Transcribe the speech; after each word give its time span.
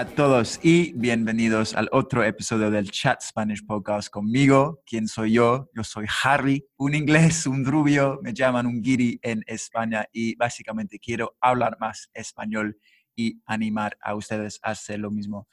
A 0.00 0.06
todos 0.06 0.58
y 0.62 0.94
bienvenidos 0.94 1.74
al 1.74 1.90
otro 1.92 2.24
episodio 2.24 2.70
del 2.70 2.90
Chat 2.90 3.20
Spanish 3.20 3.66
Podcast 3.66 4.08
conmigo. 4.08 4.80
¿Quién 4.86 5.06
soy 5.06 5.34
yo? 5.34 5.68
Yo 5.74 5.84
soy 5.84 6.06
Harry, 6.24 6.66
un 6.78 6.94
inglés, 6.94 7.46
un 7.46 7.66
rubio, 7.66 8.18
me 8.22 8.32
llaman 8.32 8.64
un 8.64 8.80
guiri 8.80 9.20
en 9.20 9.44
España 9.46 10.06
y 10.10 10.36
básicamente 10.36 10.98
quiero 10.98 11.36
hablar 11.38 11.76
más 11.80 12.08
español 12.14 12.78
y 13.14 13.42
animar 13.44 13.98
a 14.00 14.14
ustedes 14.14 14.58
a 14.62 14.70
hacer 14.70 15.00
lo 15.00 15.10
mismo. 15.10 15.46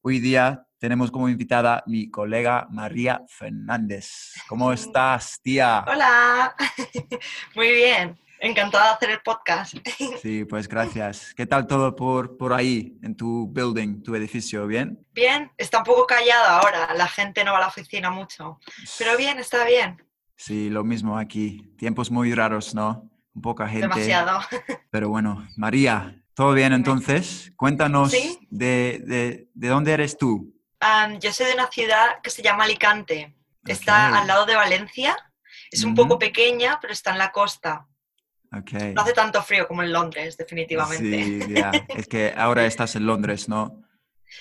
Hoy 0.00 0.18
día 0.18 0.66
tenemos 0.80 1.12
como 1.12 1.28
invitada 1.28 1.84
mi 1.86 2.10
colega 2.10 2.66
María 2.72 3.22
Fernández. 3.28 4.32
¿Cómo 4.48 4.72
estás, 4.72 5.38
tía? 5.40 5.84
Hola, 5.86 6.56
muy 7.54 7.70
bien. 7.70 8.18
Encantada 8.44 8.86
de 8.88 8.90
hacer 8.94 9.10
el 9.10 9.20
podcast. 9.20 9.76
Sí, 10.20 10.44
pues 10.50 10.66
gracias. 10.66 11.32
¿Qué 11.36 11.46
tal 11.46 11.68
todo 11.68 11.94
por, 11.94 12.36
por 12.36 12.52
ahí, 12.52 12.98
en 13.00 13.16
tu 13.16 13.46
building, 13.48 14.02
tu 14.02 14.16
edificio? 14.16 14.66
¿Bien? 14.66 14.98
Bien, 15.12 15.52
está 15.56 15.78
un 15.78 15.84
poco 15.84 16.08
callado 16.08 16.46
ahora. 16.46 16.92
La 16.94 17.06
gente 17.06 17.44
no 17.44 17.52
va 17.52 17.58
a 17.58 17.60
la 17.60 17.66
oficina 17.68 18.10
mucho. 18.10 18.58
Pero 18.98 19.16
bien, 19.16 19.38
está 19.38 19.64
bien. 19.64 20.02
Sí, 20.36 20.70
lo 20.70 20.82
mismo 20.82 21.16
aquí. 21.18 21.72
Tiempos 21.78 22.10
muy 22.10 22.34
raros, 22.34 22.74
¿no? 22.74 23.08
Un 23.32 23.42
poca 23.42 23.68
gente. 23.68 23.82
Demasiado. 23.86 24.40
Pero 24.90 25.08
bueno, 25.08 25.46
María, 25.56 26.20
¿todo 26.34 26.52
bien 26.52 26.72
entonces? 26.72 27.52
Cuéntanos 27.54 28.10
Sí. 28.10 28.40
de, 28.50 29.02
de, 29.06 29.48
de 29.54 29.68
dónde 29.68 29.92
eres 29.92 30.18
tú. 30.18 30.52
Yo 31.20 31.32
soy 31.32 31.46
de 31.46 31.54
una 31.54 31.68
ciudad 31.68 32.20
que 32.24 32.30
se 32.30 32.42
llama 32.42 32.64
Alicante. 32.64 33.36
Está 33.64 34.18
al 34.18 34.26
lado 34.26 34.46
de 34.46 34.56
Valencia. 34.56 35.16
Es 35.70 35.84
un 35.84 35.94
poco 35.94 36.18
pequeña, 36.18 36.80
pero 36.80 36.92
está 36.92 37.12
en 37.12 37.18
la 37.18 37.30
costa. 37.30 37.86
No 38.52 39.00
hace 39.02 39.14
tanto 39.14 39.42
frío 39.42 39.66
como 39.66 39.82
en 39.82 39.92
Londres, 39.92 40.36
definitivamente. 40.36 41.24
Sí. 41.24 41.54
Es 41.96 42.06
que 42.06 42.34
ahora 42.36 42.66
estás 42.66 42.94
en 42.96 43.06
Londres, 43.06 43.48
¿no? 43.48 43.82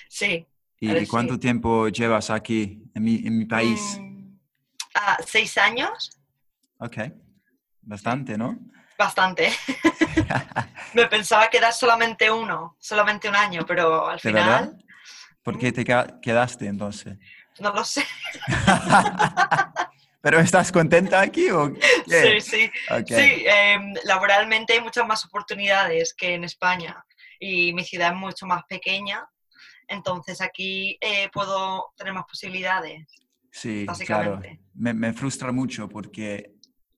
Sí. 0.09 0.45
¿Y 0.79 0.89
sí. 0.89 1.05
cuánto 1.07 1.39
tiempo 1.39 1.87
llevas 1.87 2.29
aquí, 2.29 2.83
en 2.93 3.03
mi, 3.03 3.15
en 3.25 3.37
mi 3.37 3.45
país? 3.45 3.97
Mm, 4.01 4.37
ah, 4.95 5.17
¿Seis 5.25 5.57
años? 5.57 6.11
Ok. 6.79 6.97
Bastante, 7.83 8.37
¿no? 8.37 8.59
Bastante. 8.97 9.51
Me 10.93 11.07
pensaba 11.07 11.49
quedar 11.49 11.71
solamente 11.73 12.29
uno, 12.29 12.75
solamente 12.79 13.29
un 13.29 13.35
año, 13.35 13.65
pero 13.65 14.07
al 14.07 14.19
¿De 14.19 14.31
verdad? 14.31 14.61
final 14.63 14.85
¿Por 15.43 15.57
qué 15.57 15.71
te 15.71 15.83
ca- 15.83 16.19
quedaste 16.21 16.67
entonces? 16.67 17.17
no 17.59 17.73
lo 17.73 17.83
sé. 17.83 18.05
¿Pero 20.22 20.39
estás 20.39 20.72
contenta 20.72 21.19
aquí 21.22 21.50
o 21.50 21.73
qué? 21.73 22.39
Sí, 22.39 22.41
sí. 22.41 22.72
Sí, 23.08 23.44
em, 23.45 23.94
laboralmente 24.05 24.73
hay 24.73 24.81
muchas 24.81 25.05
más 25.08 25.25
oportunidades 25.25 26.13
que 26.13 26.36
en 26.36 26.44
España 26.44 27.03
y 27.39 27.73
mi 27.73 27.83
ciudad 27.83 28.11
es 28.11 28.17
mucho 28.17 28.45
más 28.45 28.63
pequeña, 28.69 29.25
entonces 29.88 30.39
aquí 30.41 30.97
eh, 31.02 31.30
puedo 31.33 31.91
tener 31.97 32.13
más 32.13 32.25
posibilidades. 32.25 33.08
Sí, 33.52 33.86
claro. 34.05 34.33
básicamente. 34.38 34.59
Me, 34.75 34.94
me 34.94 35.13
frustra 35.13 35.52
mucho 35.52 35.89
porque 35.89 36.52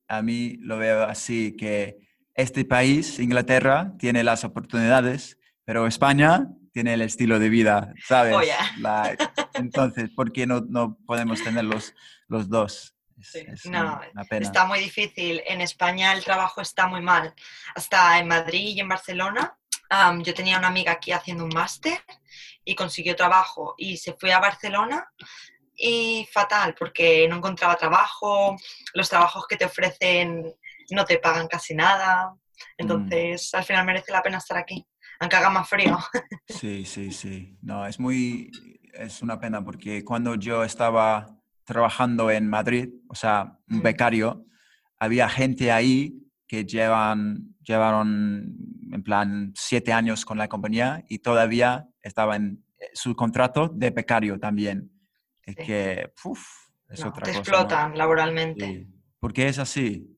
a 0.07 0.21
mí 0.21 0.57
lo 0.59 0.77
veo 0.77 1.03
así 1.03 1.55
que 1.55 1.97
este 2.35 2.65
país, 2.65 3.19
Inglaterra, 3.19 3.93
tiene 3.97 4.23
las 4.23 4.43
oportunidades, 4.43 5.37
pero 5.65 5.87
España 5.87 6.47
tiene 6.73 6.95
el 6.95 7.01
estilo 7.03 7.39
de 7.39 7.49
vida, 7.49 7.93
¿sabes? 8.05 8.35
Oh, 8.35 8.41
yeah. 8.41 8.57
La- 8.79 9.15
entonces, 9.53 10.09
¿por 10.09 10.31
qué 10.31 10.45
no, 10.45 10.61
no 10.67 10.97
podemos 11.05 11.41
tener 11.43 11.63
los, 11.63 11.93
los 12.27 12.49
dos? 12.49 12.92
Es, 13.23 13.31
Sí, 13.31 13.39
es 13.47 13.65
no, 13.65 13.79
una- 13.79 14.09
una 14.13 14.23
pena. 14.25 14.45
Está 14.45 14.65
muy 14.65 14.79
difícil. 14.79 15.41
En 15.47 15.61
España 15.61 16.11
el 16.13 16.23
trabajo 16.23 16.61
está 16.61 16.87
muy 16.87 17.01
mal. 17.01 17.33
Hasta 17.75 18.19
en 18.19 18.27
Madrid 18.27 18.75
y 18.75 18.79
en 18.81 18.89
Barcelona. 18.89 19.57
yo 20.23 20.33
tenía 20.33 20.57
una 20.57 20.67
amiga 20.69 20.91
aquí 20.93 21.11
haciendo 21.11 21.43
un 21.45 21.53
máster 21.53 21.99
y 22.65 22.73
consiguió 22.75 23.15
trabajo 23.15 23.75
y 23.77 23.97
se 23.97 24.13
fue 24.13 24.33
a 24.33 24.39
Barcelona 24.39 25.07
y 25.75 26.27
fatal 26.31 26.73
porque 26.77 27.27
no 27.29 27.35
encontraba 27.37 27.75
trabajo, 27.75 28.57
los 28.95 29.07
trabajos 29.09 29.45
que 29.47 29.55
te 29.57 29.65
ofrecen 29.65 30.51
no 30.89 31.05
te 31.05 31.17
pagan 31.19 31.47
casi 31.47 31.75
nada. 31.75 32.33
Entonces 32.77 33.53
al 33.53 33.63
final 33.63 33.85
merece 33.85 34.11
la 34.11 34.21
pena 34.23 34.37
estar 34.39 34.57
aquí, 34.57 34.83
aunque 35.19 35.35
haga 35.35 35.49
más 35.51 35.69
frío. 35.69 35.97
Sí, 36.47 36.85
sí, 36.85 37.11
sí. 37.11 37.57
No, 37.61 37.85
es 37.85 37.99
muy, 37.99 38.49
es 38.93 39.21
una 39.21 39.39
pena 39.39 39.63
porque 39.63 40.03
cuando 40.03 40.35
yo 40.35 40.63
estaba 40.63 41.27
trabajando 41.65 42.29
en 42.31 42.49
Madrid, 42.49 42.89
o 43.07 43.15
sea, 43.15 43.57
un 43.69 43.81
becario, 43.81 44.45
había 44.99 45.29
gente 45.29 45.71
ahí 45.71 46.19
que 46.47 46.65
llevan, 46.65 47.55
llevaron 47.61 48.55
en 48.91 49.03
plan 49.03 49.51
siete 49.55 49.91
años 49.93 50.25
con 50.25 50.37
la 50.37 50.47
compañía 50.47 51.03
y 51.09 51.19
todavía 51.19 51.87
estaba 52.01 52.35
en 52.35 52.63
eh, 52.79 52.89
su 52.93 53.15
contrato 53.15 53.69
de 53.69 53.89
becario 53.91 54.39
también. 54.39 54.91
Es 55.43 55.55
Sí. 55.57 55.63
que, 55.65 56.11
es 56.89 56.99
No, 57.01 57.09
otra 57.09 57.23
te 57.23 57.31
cosa. 57.31 57.33
¿no? 57.33 57.39
explotan 57.39 57.97
laboralmente. 57.97 58.65
Sí. 58.65 58.87
¿Por 59.19 59.33
qué 59.33 59.47
es 59.47 59.57
así? 59.59 60.09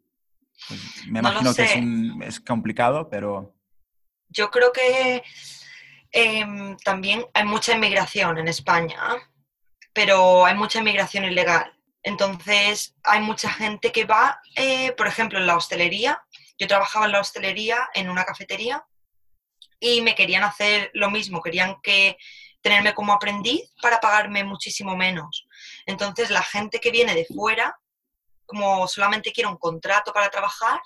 Pues 0.67 1.03
me 1.07 1.21
No 1.21 1.29
imagino 1.29 1.53
que 1.53 1.63
es, 1.63 1.75
un- 1.75 2.23
es 2.23 2.39
complicado, 2.39 3.07
pero 3.09 3.55
Yo 4.29 4.49
creo 4.51 4.71
que 4.71 5.21
em, 6.11 6.75
también 6.83 7.23
hay 7.33 7.45
mucha 7.45 7.73
inmigración 7.75 8.37
en 8.37 8.47
España, 8.47 8.97
pero 9.95 10.45
hay 10.45 10.53
mucha 10.55 10.79
inmigración 10.79 11.23
ilegal. 11.23 11.73
Entonces, 12.03 12.93
hay 13.03 13.21
mucha 13.21 13.49
gente 13.49 13.91
que 13.93 14.03
va, 14.03 14.39
eh, 14.55 14.91
por 14.91 15.07
ejemplo, 15.07 15.39
en 15.39 15.47
la 15.47 15.55
hostelería. 15.55 16.21
Yo 16.59 16.67
trabajaba 16.67 17.05
en 17.05 17.13
la 17.13 17.21
hostelería, 17.21 17.89
en 17.95 18.09
una 18.09 18.25
cafetería, 18.25 18.85
y 19.79 20.01
me 20.01 20.13
querían 20.13 20.43
hacer 20.43 20.91
lo 20.93 21.09
mismo, 21.09 21.41
querían 21.41 21.79
que 21.81 22.17
tenerme 22.61 22.93
como 22.93 23.13
aprendiz 23.13 23.71
para 23.81 24.01
pagarme 24.01 24.43
muchísimo 24.43 24.97
menos. 24.97 25.47
Entonces, 25.85 26.29
la 26.29 26.43
gente 26.43 26.79
que 26.79 26.91
viene 26.91 27.15
de 27.15 27.25
fuera, 27.25 27.79
como 28.45 28.87
solamente 28.89 29.31
quiere 29.31 29.49
un 29.49 29.57
contrato 29.57 30.11
para 30.11 30.29
trabajar, 30.29 30.79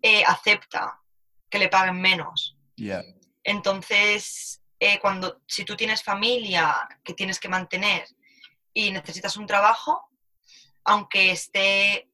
eh, 0.00 0.24
acepta 0.26 0.98
que 1.50 1.58
le 1.58 1.68
paguen 1.68 2.00
menos. 2.00 2.56
yeah. 2.76 3.04
Entonces, 3.44 4.62
eh, 4.80 4.98
cuando, 5.00 5.42
si 5.46 5.64
tú 5.64 5.76
tienes 5.76 6.02
familia 6.02 6.88
que 7.04 7.12
tienes 7.14 7.38
que 7.38 7.48
mantener 7.48 8.06
y 8.74 8.90
necesitas 8.90 9.36
un 9.36 9.46
trabajo, 9.46 10.08
aunque 10.84 11.30
esté 11.32 12.10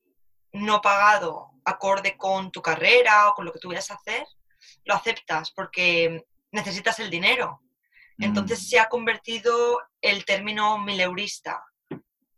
no 0.52 0.80
pagado 0.80 1.50
acorde 1.64 2.16
con 2.16 2.50
tu 2.50 2.62
carrera 2.62 3.28
o 3.28 3.34
con 3.34 3.44
lo 3.44 3.52
que 3.52 3.58
tú 3.58 3.68
vayas 3.68 3.90
a 3.90 3.94
hacer, 3.94 4.26
lo 4.84 4.94
aceptas 4.94 5.50
porque 5.50 6.24
necesitas 6.50 6.98
el 6.98 7.10
dinero. 7.10 7.60
Entonces 8.18 8.60
Mm. 8.60 8.62
se 8.62 8.80
ha 8.80 8.88
convertido 8.88 9.80
el 10.00 10.24
término 10.24 10.78
mileurista, 10.78 11.62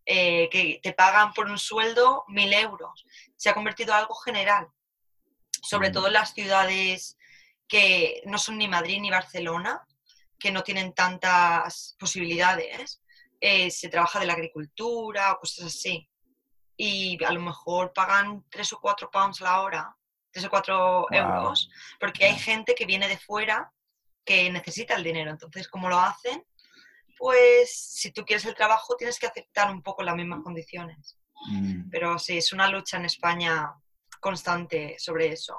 eh, 0.04 0.48
que 0.50 0.80
te 0.82 0.92
pagan 0.92 1.32
por 1.32 1.48
un 1.48 1.58
sueldo 1.58 2.24
mil 2.28 2.52
euros. 2.52 3.04
Se 3.36 3.48
ha 3.48 3.54
convertido 3.54 3.92
en 3.92 4.00
algo 4.00 4.14
general, 4.16 4.66
sobre 5.62 5.90
Mm. 5.90 5.92
todo 5.92 6.06
en 6.08 6.12
las 6.14 6.34
ciudades 6.34 7.16
que 7.68 8.20
no 8.26 8.36
son 8.38 8.58
ni 8.58 8.66
Madrid 8.66 9.00
ni 9.00 9.10
Barcelona, 9.10 9.86
que 10.38 10.50
no 10.50 10.62
tienen 10.64 10.92
tantas 10.92 11.94
posibilidades. 11.98 13.00
Eh, 13.40 13.70
se 13.70 13.88
trabaja 13.88 14.20
de 14.20 14.26
la 14.26 14.34
agricultura 14.34 15.32
o 15.32 15.38
cosas 15.38 15.66
así. 15.66 16.08
Y 16.76 17.22
a 17.24 17.32
lo 17.32 17.40
mejor 17.40 17.92
pagan 17.92 18.44
tres 18.50 18.72
o 18.72 18.80
cuatro 18.80 19.10
pounds 19.10 19.40
la 19.40 19.60
hora, 19.62 19.96
tres 20.30 20.44
o 20.44 20.50
cuatro 20.50 21.06
Wow. 21.10 21.18
euros, 21.18 21.70
porque 21.98 22.26
hay 22.26 22.38
gente 22.38 22.74
que 22.74 22.86
viene 22.86 23.08
de 23.08 23.18
fuera 23.18 23.72
que 24.24 24.50
necesita 24.50 24.94
el 24.94 25.04
dinero. 25.04 25.30
Entonces, 25.30 25.68
¿cómo 25.68 25.88
lo 25.88 25.98
hacen? 25.98 26.44
Pues 27.18 27.70
si 27.72 28.12
tú 28.12 28.24
quieres 28.24 28.46
el 28.46 28.54
trabajo 28.54 28.96
tienes 28.96 29.18
que 29.18 29.26
aceptar 29.26 29.70
un 29.70 29.82
poco 29.82 30.02
las 30.02 30.16
mismas 30.16 30.40
condiciones. 30.42 31.18
Mm. 31.50 31.90
Pero 31.90 32.18
sí, 32.18 32.38
es 32.38 32.52
una 32.52 32.68
lucha 32.68 32.96
en 32.98 33.06
España 33.06 33.72
constante 34.20 34.96
sobre 34.98 35.28
eso. 35.28 35.56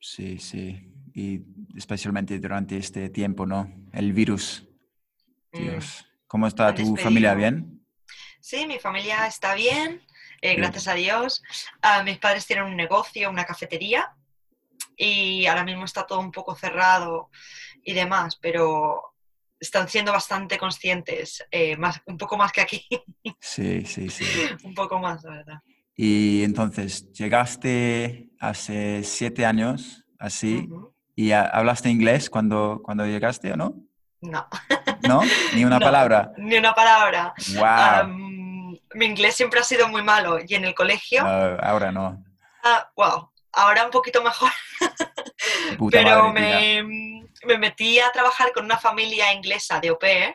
Sí, 0.00 0.38
sí. 0.38 0.92
Y 1.14 1.40
especialmente 1.76 2.38
durante 2.38 2.76
este 2.76 3.08
tiempo, 3.10 3.46
¿no? 3.46 3.70
El 3.92 4.12
virus. 4.12 4.66
Mm. 5.52 5.58
¿Cómo 6.28 6.46
está 6.46 6.72
tu 6.74 6.82
despedido. 6.82 7.02
familia? 7.04 7.34
¿Bien? 7.34 7.84
Sí, 8.40 8.66
mi 8.66 8.78
familia 8.78 9.26
está 9.26 9.54
bien, 9.54 10.00
eh, 10.40 10.50
Bien. 10.50 10.58
gracias 10.60 10.86
a 10.88 10.94
Dios. 10.94 11.42
Ah, 11.82 12.02
mis 12.04 12.18
padres 12.18 12.46
tienen 12.46 12.66
un 12.66 12.76
negocio, 12.76 13.28
una 13.30 13.44
cafetería, 13.44 14.14
y 14.96 15.46
ahora 15.46 15.64
mismo 15.64 15.84
está 15.84 16.06
todo 16.06 16.20
un 16.20 16.30
poco 16.32 16.54
cerrado 16.54 17.30
y 17.82 17.92
demás, 17.94 18.36
pero 18.40 19.02
están 19.60 19.88
siendo 19.88 20.12
bastante 20.12 20.56
conscientes, 20.58 21.44
eh, 21.50 21.76
más, 21.76 22.00
un 22.06 22.16
poco 22.16 22.36
más 22.36 22.52
que 22.52 22.60
aquí. 22.60 22.86
Sí, 23.40 23.84
sí, 23.84 24.08
sí. 24.08 24.24
un 24.64 24.74
poco 24.74 24.98
más, 24.98 25.22
la 25.24 25.30
verdad. 25.30 25.58
Y 25.96 26.44
entonces, 26.44 27.10
llegaste 27.12 28.30
hace 28.38 29.02
siete 29.02 29.44
años, 29.44 30.04
así, 30.18 30.68
y 31.16 31.32
ha- 31.32 31.42
hablaste 31.46 31.88
inglés 31.90 32.30
cuando, 32.30 32.80
cuando 32.84 33.04
llegaste 33.06 33.52
o 33.52 33.56
no? 33.56 33.74
No, 34.20 34.46
¿No? 35.06 35.22
Ni 35.54 35.64
una 35.64 35.78
No. 35.78 35.84
palabra. 35.84 36.32
ni 36.36 36.56
una 36.58 36.74
palabra. 36.74 37.34
¡Wow! 37.56 38.78
Mi 38.94 39.04
inglés 39.06 39.34
siempre 39.36 39.60
ha 39.60 39.62
sido 39.62 39.86
muy 39.88 40.02
malo 40.02 40.38
y 40.46 40.54
en 40.54 40.64
el 40.64 40.74
colegio, 40.74 41.22
Ah, 41.24 41.56
ahora 41.62 41.92
no. 41.92 42.24
ah, 42.64 42.90
wow, 42.96 43.30
ahora 43.52 43.84
un 43.84 43.90
poquito 43.90 44.22
mejor, 44.22 44.50
puta 45.78 45.98
pero 45.98 46.28
madre, 46.32 46.82
me, 46.82 47.28
me 47.46 47.58
metí 47.58 47.98
a 48.00 48.10
trabajar 48.12 48.50
con 48.52 48.64
una 48.64 48.78
familia 48.78 49.32
inglesa 49.32 49.78
de 49.80 49.88
au 49.88 49.98
pair 49.98 50.34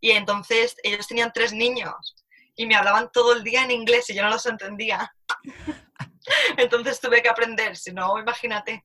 y 0.00 0.12
entonces 0.12 0.76
ellos 0.84 1.06
tenían 1.08 1.32
tres 1.34 1.52
niños 1.52 2.14
y 2.54 2.66
me 2.66 2.76
hablaban 2.76 3.10
todo 3.12 3.32
el 3.34 3.42
día 3.42 3.64
en 3.64 3.70
inglés 3.72 4.08
y 4.10 4.14
yo 4.14 4.22
no 4.22 4.30
los 4.30 4.46
entendía. 4.46 5.12
Entonces 6.56 7.00
tuve 7.00 7.20
que 7.22 7.28
aprender, 7.28 7.76
si 7.76 7.92
no, 7.92 8.16
imagínate. 8.18 8.84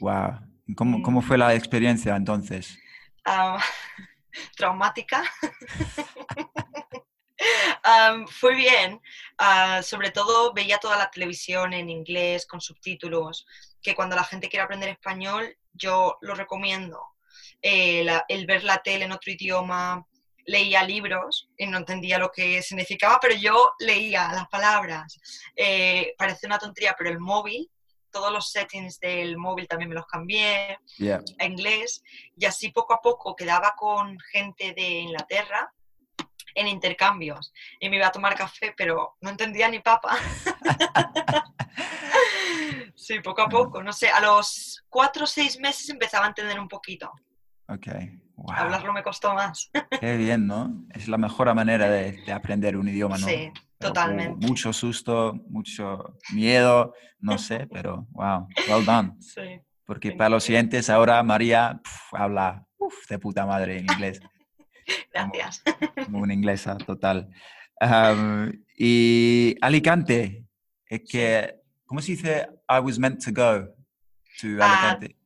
Wow. 0.00 0.40
¿Y 0.66 0.74
¿Cómo, 0.74 1.02
¿Cómo 1.02 1.22
fue 1.22 1.38
la 1.38 1.54
experiencia 1.54 2.16
entonces? 2.16 2.76
ah, 3.24 3.58
traumática. 4.56 5.22
Fue 8.28 8.54
bien, 8.54 9.00
ah, 9.38 9.82
sobre 9.82 10.10
todo 10.10 10.52
veía 10.54 10.78
toda 10.78 10.96
la 10.96 11.10
televisión 11.10 11.72
en 11.72 11.90
inglés 11.90 12.46
con 12.46 12.60
subtítulos, 12.60 13.46
que 13.82 13.94
cuando 13.94 14.16
la 14.16 14.24
gente 14.24 14.48
quiere 14.48 14.64
aprender 14.64 14.88
español 14.88 15.56
yo 15.74 16.18
lo 16.22 16.34
recomiendo. 16.34 17.00
Eh, 17.60 18.06
el 18.28 18.46
ver 18.46 18.64
la 18.64 18.78
tele 18.78 19.04
en 19.04 19.12
otro 19.12 19.32
idioma, 19.32 20.06
leía 20.46 20.84
libros 20.84 21.48
y 21.56 21.66
no 21.66 21.78
entendía 21.78 22.18
lo 22.18 22.30
que 22.30 22.62
significaba, 22.62 23.18
pero 23.20 23.34
yo 23.34 23.72
leía 23.78 24.32
las 24.32 24.48
palabras. 24.48 25.18
Eh, 25.56 26.14
parece 26.18 26.46
una 26.46 26.58
tontería, 26.58 26.94
pero 26.96 27.10
el 27.10 27.18
móvil, 27.18 27.70
todos 28.14 28.32
los 28.32 28.52
settings 28.52 29.00
del 29.00 29.36
móvil 29.36 29.66
también 29.66 29.88
me 29.88 29.96
los 29.96 30.06
cambié 30.06 30.78
Yeah. 30.98 31.20
a 31.40 31.44
inglés 31.44 32.02
y 32.36 32.46
así 32.46 32.70
poco 32.70 32.94
a 32.94 33.02
poco 33.02 33.34
quedaba 33.34 33.74
con 33.76 34.16
gente 34.32 34.72
de 34.72 34.88
Inglaterra 35.00 35.72
en 36.54 36.68
intercambios 36.68 37.52
y 37.80 37.90
me 37.90 37.96
iba 37.96 38.06
a 38.06 38.12
tomar 38.12 38.36
café, 38.36 38.72
pero 38.76 39.16
no 39.20 39.30
entendía 39.30 39.68
ni 39.68 39.80
papa. 39.80 40.16
sí, 42.94 43.18
poco 43.20 43.42
a 43.42 43.48
poco, 43.48 43.82
no 43.82 43.92
sé, 43.92 44.08
a 44.08 44.20
los 44.20 44.84
cuatro 44.88 45.24
o 45.24 45.26
seis 45.26 45.58
meses 45.58 45.88
empezaba 45.88 46.26
a 46.26 46.28
entender 46.28 46.60
un 46.60 46.68
poquito. 46.68 47.10
Ok. 47.68 47.88
Wow. 48.36 48.54
Hablarlo 48.56 48.92
me 48.92 49.02
costó 49.02 49.32
más. 49.34 49.70
Qué 50.00 50.16
bien, 50.16 50.46
¿no? 50.46 50.84
Es 50.92 51.08
la 51.08 51.18
mejor 51.18 51.52
manera 51.54 51.88
de, 51.88 52.12
de 52.24 52.32
aprender 52.32 52.76
un 52.76 52.88
idioma, 52.88 53.16
¿no? 53.18 53.26
Sí, 53.28 53.50
Pero, 53.78 53.92
totalmente. 53.92 54.46
mucho 54.46 54.72
susto, 54.72 55.34
mucho 55.48 56.16
miedo, 56.32 56.94
no 57.20 57.38
sé, 57.38 57.66
pero 57.72 58.06
wow, 58.10 58.48
well 58.68 58.84
done. 58.84 59.12
Sí. 59.20 59.60
Porque 59.86 60.12
para 60.12 60.30
los 60.30 60.44
siguientes 60.44 60.90
ahora 60.90 61.22
María 61.22 61.80
pf, 61.82 62.16
habla 62.16 62.66
uf, 62.78 63.06
de 63.08 63.18
puta 63.18 63.46
madre 63.46 63.78
en 63.78 63.84
inglés, 63.90 64.20
Gracias. 65.14 65.62
como 66.04 66.18
una 66.18 66.34
inglesa 66.34 66.76
total. 66.78 67.28
Y 68.76 69.56
Alicante, 69.60 70.44
es 70.86 71.02
que, 71.08 71.54
¿cómo 71.86 72.00
se 72.00 72.12
dice? 72.12 72.48
I 72.68 72.80
was 72.80 72.98
meant 72.98 73.22
to 73.24 73.30
go 73.30 73.68
to 74.40 74.48
Ah, 74.60 74.90
Alicante. 74.90 75.16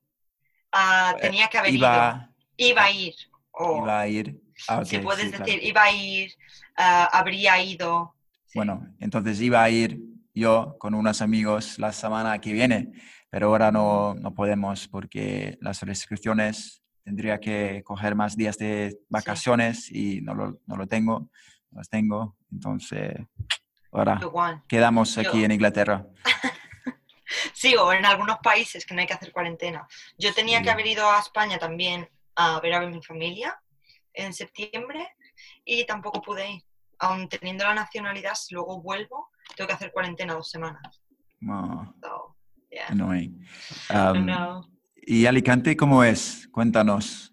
Ah, 0.73 1.15
Eh, 1.17 1.21
tenía 1.23 1.49
que 1.49 1.59
haber 1.59 1.71
ido. 1.71 1.79
iba, 1.79 2.28
Iba 2.59 2.85
a 2.85 2.91
ir. 2.91 3.15
o 3.53 3.79
iba 3.83 4.01
a 4.01 4.07
ir. 4.09 4.41
Ah, 4.69 4.85
si 4.85 4.97
ok, 4.99 5.03
puedes 5.05 5.25
sí, 5.25 5.31
claro. 5.31 5.45
decir, 5.47 5.63
iba 5.65 5.83
a 5.83 5.91
ir, 5.93 6.33
ah, 6.77 7.09
habría 7.13 7.61
ido. 7.63 8.15
Sí. 8.47 8.53
Bueno, 8.59 8.87
entonces 9.01 9.41
iba 9.41 9.63
a 9.63 9.71
ir 9.71 9.99
yo 10.35 10.77
con 10.79 10.95
unos 10.95 11.23
amigos 11.23 11.79
la 11.79 11.93
semana 11.93 12.39
que 12.41 12.53
viene, 12.53 12.93
pero 13.31 13.49
ahora 13.49 13.73
no, 13.73 14.15
no 14.15 14.35
podemos 14.35 14.87
porque 14.89 15.57
las 15.61 15.83
restricciones 15.83 16.83
tendría 17.05 17.41
que 17.41 17.83
coger 17.85 18.15
más 18.15 18.37
días 18.37 18.59
de 18.59 18.97
vacaciones 19.09 19.91
y 19.91 20.21
no 20.21 20.35
lo, 20.35 20.61
no 20.67 20.77
lo 20.77 20.87
tengo, 20.87 21.29
no 21.71 21.79
las 21.79 21.89
tengo. 21.89 22.37
Entonces, 22.53 23.15
ahora 23.93 24.21
quedamos 24.69 25.17
aquí 25.19 25.39
Yo- 25.39 25.45
en 25.45 25.53
Inglaterra. 25.53 26.07
Sí, 27.53 27.75
o 27.77 27.93
en 27.93 28.07
algunos 28.07 28.39
países 28.39 28.87
que 28.87 28.95
no 28.95 29.01
hay 29.03 29.07
que 29.07 29.13
hacer 29.13 29.33
cuarentena. 29.33 29.87
Yo 30.17 30.33
tenía 30.33 30.59
Sí. 30.59 30.65
que 30.65 30.71
haber 30.71 30.87
ido 30.87 31.11
a 31.11 31.19
España 31.19 31.59
también 31.59 32.09
a 32.41 32.61
ver 32.61 32.73
a 32.75 32.81
mi 32.87 33.03
familia 33.03 33.61
en 34.15 34.33
septiembre 34.33 35.09
y 35.65 35.85
tampoco 35.85 36.23
pude 36.23 36.49
ir. 36.53 36.63
Aún 37.01 37.29
teniendo 37.29 37.65
la 37.65 37.75
nacionalidad, 37.75 38.35
si 38.35 38.55
luego 38.55 38.81
vuelvo, 38.81 39.31
tengo 39.57 39.69
que 39.69 39.75
hacer 39.75 39.93
cuarentena 39.93 40.35
dos 40.35 40.49
semanas. 40.51 41.03
Oh, 41.49 41.85
So, 42.03 42.37
yeah. 42.71 42.87
annoying. 42.89 43.45
Um, 43.91 44.25
No. 44.27 44.69
¿Y 44.97 45.27
Alicante 45.27 45.77
cómo 45.77 46.03
es? 46.05 46.49
Cuéntanos. 46.53 47.33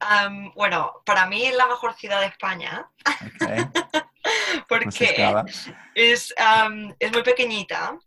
Um, 0.00 0.52
bueno, 0.54 0.92
para 1.04 1.26
mí 1.26 1.44
es 1.44 1.54
la 1.56 1.66
mejor 1.66 1.94
ciudad 1.94 2.20
de 2.20 2.26
España 2.26 2.90
Ok, 3.06 3.40
no 3.44 4.02
se 4.52 4.64
porque 4.68 5.04
escapa. 5.04 5.44
es, 5.94 6.34
am, 6.38 6.94
es 6.98 7.12
muy 7.12 7.22
pequeñita, 7.22 7.98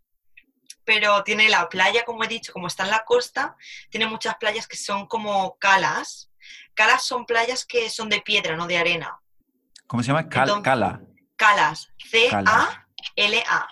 pero 0.86 1.24
tiene 1.24 1.50
la 1.50 1.68
playa, 1.68 2.06
como 2.06 2.24
he 2.24 2.28
dicho, 2.28 2.54
como 2.54 2.68
está 2.68 2.84
en 2.84 2.92
la 2.92 3.04
costa, 3.04 3.58
tiene 3.90 4.08
muchas 4.08 4.36
playas 4.36 4.68
que 4.68 4.78
son 4.78 5.08
como 5.08 5.58
calas. 5.58 6.32
Calas 6.74 7.04
son 7.04 7.26
playas 7.26 7.66
que 7.66 7.90
son 7.90 8.08
de 8.10 8.22
piedra, 8.22 8.56
no 8.56 8.68
de 8.68 8.78
arena. 8.78 9.20
¿Cómo 9.88 10.04
se 10.04 10.08
llama? 10.08 10.30
Cal- 10.30 10.44
Entonces- 10.48 10.64
Cala. 10.64 11.02
Calas, 11.36 11.92
Cala. 12.30 12.78
C-A-L-A. 13.10 13.68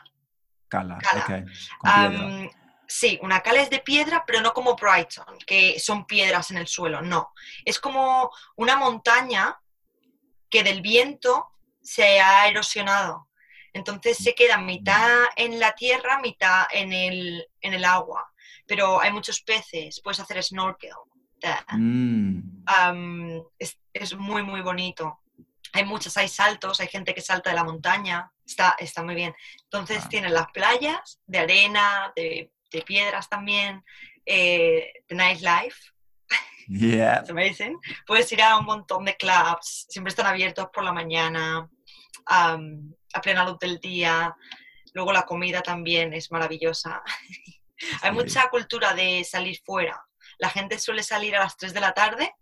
Sí, 2.87 3.17
una 3.23 3.41
cala 3.41 3.61
es 3.61 3.69
de 3.71 3.79
piedra, 3.79 4.23
pero 4.27 4.41
no 4.41 4.53
como 4.53 4.75
Brighton, 4.75 5.37
que 5.47 5.79
son 5.79 6.05
piedras 6.05 6.51
en 6.51 6.57
el 6.57 6.67
suelo, 6.67 7.01
no. 7.01 7.33
Es 7.65 7.79
como 7.79 8.29
una 8.55 8.75
montaña 8.75 9.59
que 10.49 10.63
del 10.63 10.81
viento 10.81 11.49
se 11.81 12.19
ha 12.19 12.47
erosionado. 12.47 13.27
Entonces 13.73 14.17
se 14.17 14.35
queda 14.35 14.57
mitad 14.57 15.25
en 15.35 15.59
la 15.59 15.73
tierra, 15.73 16.19
mitad 16.21 16.65
en 16.71 16.93
el, 16.93 17.47
en 17.61 17.73
el 17.73 17.83
agua. 17.85 18.31
Pero 18.67 19.01
hay 19.01 19.11
muchos 19.11 19.41
peces, 19.41 19.99
puedes 20.01 20.19
hacer 20.19 20.41
snorkel. 20.43 20.91
Mm, 21.71 23.39
es, 23.59 23.77
es 23.93 24.15
muy, 24.15 24.43
muy 24.43 24.61
bonito. 24.61 25.19
Hay 25.73 25.85
muchos, 25.85 26.15
hay 26.17 26.27
saltos, 26.27 26.79
hay 26.79 26.87
gente 26.87 27.13
que 27.13 27.21
salta 27.21 27.49
de 27.49 27.55
la 27.55 27.63
montaña. 27.63 28.31
Está, 28.45 28.75
está 28.77 29.03
muy 29.03 29.15
bien. 29.15 29.33
Entonces 29.63 30.03
Ah. 30.05 30.09
tienen 30.09 30.33
las 30.33 30.47
playas 30.51 31.19
de 31.25 31.39
arena, 31.39 32.13
de, 32.15 32.51
de 32.71 32.81
piedras 32.83 33.27
también, 33.29 33.83
eh, 34.25 34.91
The 35.07 35.15
Nightlife, 35.15 35.91
yeah. 36.67 37.19
it's 37.21 37.29
amazing. 37.29 37.77
Puedes 38.05 38.31
ir 38.31 38.41
a 38.41 38.57
un 38.57 38.65
montón 38.65 39.05
de 39.05 39.15
clubs, 39.17 39.85
siempre 39.89 40.09
están 40.09 40.27
abiertos 40.27 40.67
por 40.73 40.83
la 40.83 40.91
mañana, 40.91 41.69
a 42.27 42.57
plena 43.21 43.45
luz 43.45 43.59
del 43.59 43.79
día. 43.79 44.35
Luego 44.93 45.11
la 45.11 45.23
comida 45.23 45.61
también 45.61 46.13
es 46.13 46.31
maravillosa. 46.31 47.01
Hay 48.01 48.11
mucha 48.11 48.49
cultura 48.49 48.93
de 48.93 49.23
salir 49.23 49.57
fuera. 49.65 50.01
La 50.39 50.49
gente 50.49 50.79
suele 50.79 51.03
salir 51.03 51.35
a 51.35 51.39
las 51.39 51.57
3 51.57 51.73
de 51.73 51.79
la 51.79 51.93
tarde 51.93 52.33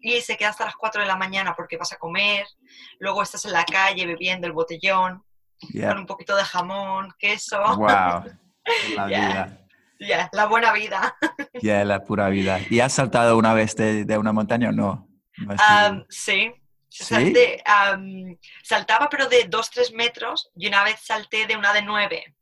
y 0.00 0.20
se 0.20 0.36
queda 0.36 0.48
hasta 0.50 0.64
las 0.64 0.76
4 0.76 1.02
de 1.02 1.06
la 1.08 1.16
mañana 1.16 1.54
porque 1.54 1.76
vas 1.76 1.92
a 1.92 1.96
comer. 1.98 2.46
Luego 2.98 3.22
estás 3.22 3.44
en 3.44 3.52
la 3.52 3.64
calle 3.64 4.06
bebiendo 4.06 4.46
el 4.46 4.52
botellón 4.52 5.22
Yeah. 5.72 5.90
con 5.90 5.98
un 5.98 6.06
poquito 6.06 6.34
de 6.36 6.42
jamón, 6.42 7.12
queso. 7.18 7.62
Wow. 7.76 7.86
La 8.96 9.08
Yeah. 9.08 9.28
vida. 9.28 9.56
Ya, 10.00 10.30
la 10.32 10.46
buena 10.46 10.72
vida. 10.72 11.14
Yeah, 11.60 11.84
la 11.84 12.02
pura 12.02 12.30
vida. 12.30 12.58
¿Y 12.70 12.80
has 12.80 12.94
saltado 12.94 13.36
una 13.36 13.52
vez 13.52 13.76
de, 13.76 14.06
de 14.06 14.16
una 14.16 14.32
montaña 14.32 14.70
o 14.70 14.72
no? 14.72 15.06
Sí. 16.08 16.50
¿Sí? 16.90 17.04
Salté, 17.04 17.62
am, 17.64 18.36
saltaba 18.64 19.08
pero 19.08 19.28
de 19.28 19.48
2-3 19.48 19.94
metros 19.94 20.50
y 20.56 20.66
una 20.66 20.82
vez 20.84 21.00
salté 21.00 21.46
de 21.46 21.56
una 21.56 21.72
de 21.72 21.82
9 21.82 22.36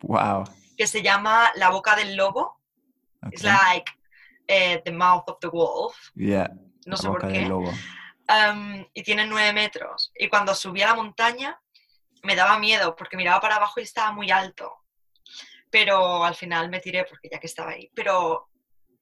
Wow. 0.00 0.44
que 0.76 0.86
se 0.86 1.00
llama 1.02 1.52
La 1.54 1.70
Boca 1.70 1.94
del 1.96 2.16
Lobo. 2.16 2.60
ok. 3.22 3.32
It's 3.32 3.42
like 3.44 3.90
eh, 4.48 4.82
the 4.84 4.92
mouth 4.92 5.24
of 5.28 5.38
the 5.40 5.48
wolf. 5.48 5.96
Yeah, 6.14 6.48
No 6.86 6.92
la 6.92 6.96
sé 6.96 7.06
por 7.06 7.20
boca 7.22 7.32
qué. 7.32 7.38
del 7.40 7.48
lobo. 7.48 7.72
Am, 8.26 8.86
y 8.92 9.02
tiene 9.02 9.26
9 9.26 9.52
metros. 9.52 10.12
Y 10.18 10.28
cuando 10.28 10.54
subí 10.54 10.82
a 10.82 10.88
la 10.88 10.94
montaña 10.94 11.58
me 12.24 12.34
daba 12.34 12.58
miedo 12.58 12.96
porque 12.96 13.16
miraba 13.16 13.40
para 13.40 13.56
abajo 13.56 13.80
y 13.80 13.84
estaba 13.84 14.10
muy 14.12 14.30
alto. 14.30 14.72
Pero 15.70 16.24
al 16.24 16.34
final 16.34 16.68
me 16.68 16.80
tiré 16.80 17.04
porque 17.04 17.28
ya 17.30 17.38
que 17.38 17.46
estaba 17.46 17.70
ahí. 17.72 17.90
Pero 17.94 18.50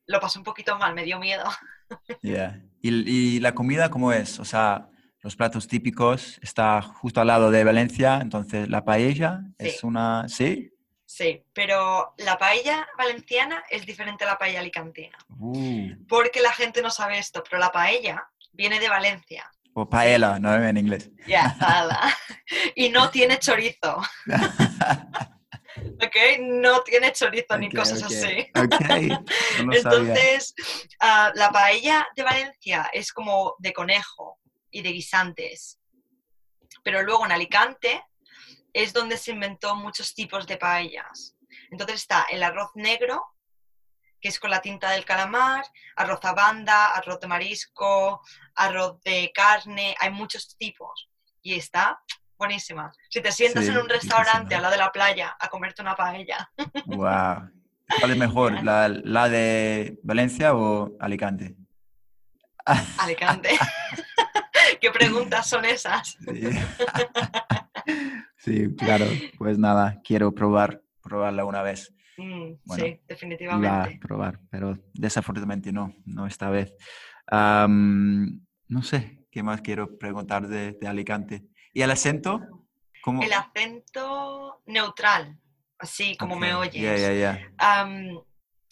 lo 0.07 0.21
pasé 0.21 0.39
un 0.39 0.45
poquito 0.45 0.77
mal, 0.79 0.95
me 0.95 1.05
dio 1.05 1.19
miedo. 1.19 1.45
Yeah. 2.23 2.63
¿Y, 2.81 3.37
y 3.37 3.41
la 3.41 3.55
comida 3.55 3.91
cómo 3.91 4.13
es? 4.13 4.39
O 4.41 4.45
sea, 4.45 4.89
los 5.21 5.37
platos 5.37 5.69
típicos 5.69 6.39
está 6.43 6.83
justo 6.83 7.21
al 7.21 7.29
lado 7.29 7.51
de 7.51 7.63
Valencia, 7.65 8.19
entonces 8.21 8.69
la 8.69 8.85
paella 8.85 9.41
es 9.59 9.81
Sí. 9.81 9.87
una... 9.87 10.29
¿Sí? 10.29 10.69
Sí, 11.05 11.45
pero 11.53 12.15
la 12.19 12.39
paella 12.39 12.87
valenciana 12.97 13.63
es 13.71 13.85
diferente 13.85 14.25
a 14.25 14.29
la 14.29 14.39
paella 14.39 14.61
alicantina. 14.61 15.17
Uh, 15.39 15.91
Porque 16.09 16.41
la 16.41 16.53
gente 16.53 16.81
no 16.81 16.89
sabe 16.91 17.19
esto, 17.19 17.43
pero 17.49 17.61
la 17.61 17.71
paella 17.71 18.27
viene 18.53 18.81
de 18.81 18.89
Valencia. 18.89 19.45
O 19.75 19.89
paella, 19.89 20.39
¿no? 20.39 20.55
En 20.55 20.77
inglés. 20.79 21.11
Ya, 21.27 21.55
paella. 21.61 22.01
Y 22.75 22.89
no 22.89 23.11
tiene 23.11 23.39
chorizo. 23.39 24.01
¿Ok? 26.03 26.17
No 26.41 26.83
tiene 26.83 27.13
chorizo 27.13 27.57
ni 27.59 27.71
cosas 27.71 28.03
así. 28.03 28.51
Ok, 28.57 28.81
no 29.65 29.73
lo 29.73 29.83
sabía. 29.83 30.01
Entonces, 30.01 30.55
ah, 31.01 31.33
la 31.35 31.51
paella 31.51 32.07
de 32.17 32.23
Valencia 32.23 32.91
es 32.93 33.13
como 33.13 33.55
de 33.59 33.73
conejo 33.73 34.39
y 34.71 34.83
de 34.83 34.91
guisantes. 34.91 35.79
Pero 36.83 37.03
luego 37.03 37.25
en 37.25 37.33
Alicante 37.33 38.05
es 38.73 38.93
donde 38.93 39.17
se 39.17 39.33
inventó 39.33 39.77
muchos 39.77 40.15
tipos 40.15 40.47
de 40.47 40.57
paellas. 40.57 41.37
Entonces 41.71 41.97
está 41.97 42.27
el 42.31 42.43
arroz 42.43 42.71
negro, 42.75 43.23
que 44.21 44.29
es 44.29 44.39
con 44.39 44.51
la 44.51 44.63
tinta 44.63 44.91
del 44.91 45.05
calamar, 45.05 45.65
arroz 45.97 46.25
a 46.25 46.33
banda, 46.33 46.95
arroz 46.95 47.21
de 47.21 47.27
marisco, 47.27 48.23
arroz 48.55 49.01
de 49.03 49.31
carne, 49.35 49.95
hay 49.99 50.11
muchos 50.11 50.57
tipos. 50.57 51.11
Y 51.43 51.55
está 51.55 52.01
buenísima. 52.47 52.91
Si 53.09 53.21
te 53.21 53.31
sientas 53.31 53.65
Sí, 53.65 53.71
en 53.71 53.79
un 53.79 53.89
restaurante 53.89 54.55
al 54.57 54.63
lado 54.63 54.73
de 54.73 54.79
la 54.79 54.91
playa 54.91 55.37
a 55.39 55.49
comerte 55.49 55.81
una 55.83 55.95
paella, 55.95 56.51
Wow. 56.87 57.51
¿Cuál 58.01 58.11
es 58.11 58.17
mejor? 58.17 58.53
¿La, 58.65 58.89
la 58.89 59.29
de 59.29 60.01
Valencia 60.03 60.55
o 60.55 60.97
Alicante? 60.99 61.55
Alicante. 62.99 63.51
¿Qué 64.81 64.91
preguntas 64.91 65.49
son 65.49 65.65
esas? 65.65 66.17
Sí. 66.25 66.49
Sí, 68.37 68.75
claro. 68.77 69.07
Pues 69.39 69.59
nada, 69.59 70.01
quiero 70.05 70.33
probar, 70.35 70.83
probarla 71.03 71.45
una 71.45 71.63
vez. 71.63 71.93
Mm, 72.17 72.55
Bueno, 72.65 72.85
sí, 72.85 72.91
Iba 72.91 72.97
a 72.97 73.01
definitivamente. 73.09 73.99
probar, 74.01 74.41
pero 74.51 74.79
desafortunadamente 74.95 75.73
no, 75.73 75.95
no 76.05 76.27
esta 76.27 76.51
vez. 76.51 76.75
No 77.31 78.83
sé, 78.83 79.25
¿qué 79.31 79.43
más 79.43 79.61
quiero 79.61 79.99
preguntar 79.99 80.47
de, 80.49 80.73
de 80.73 80.89
Alicante? 80.89 81.45
¿Y 81.73 81.83
el 81.83 81.91
acento? 81.91 82.41
¿Cómo? 83.03 83.23
El 83.23 83.33
acento 83.33 84.63
neutral, 84.67 85.39
así 85.79 86.17
como 86.17 86.37
me 86.37 86.55
oyes. 86.55 87.39
Am, 87.59 88.21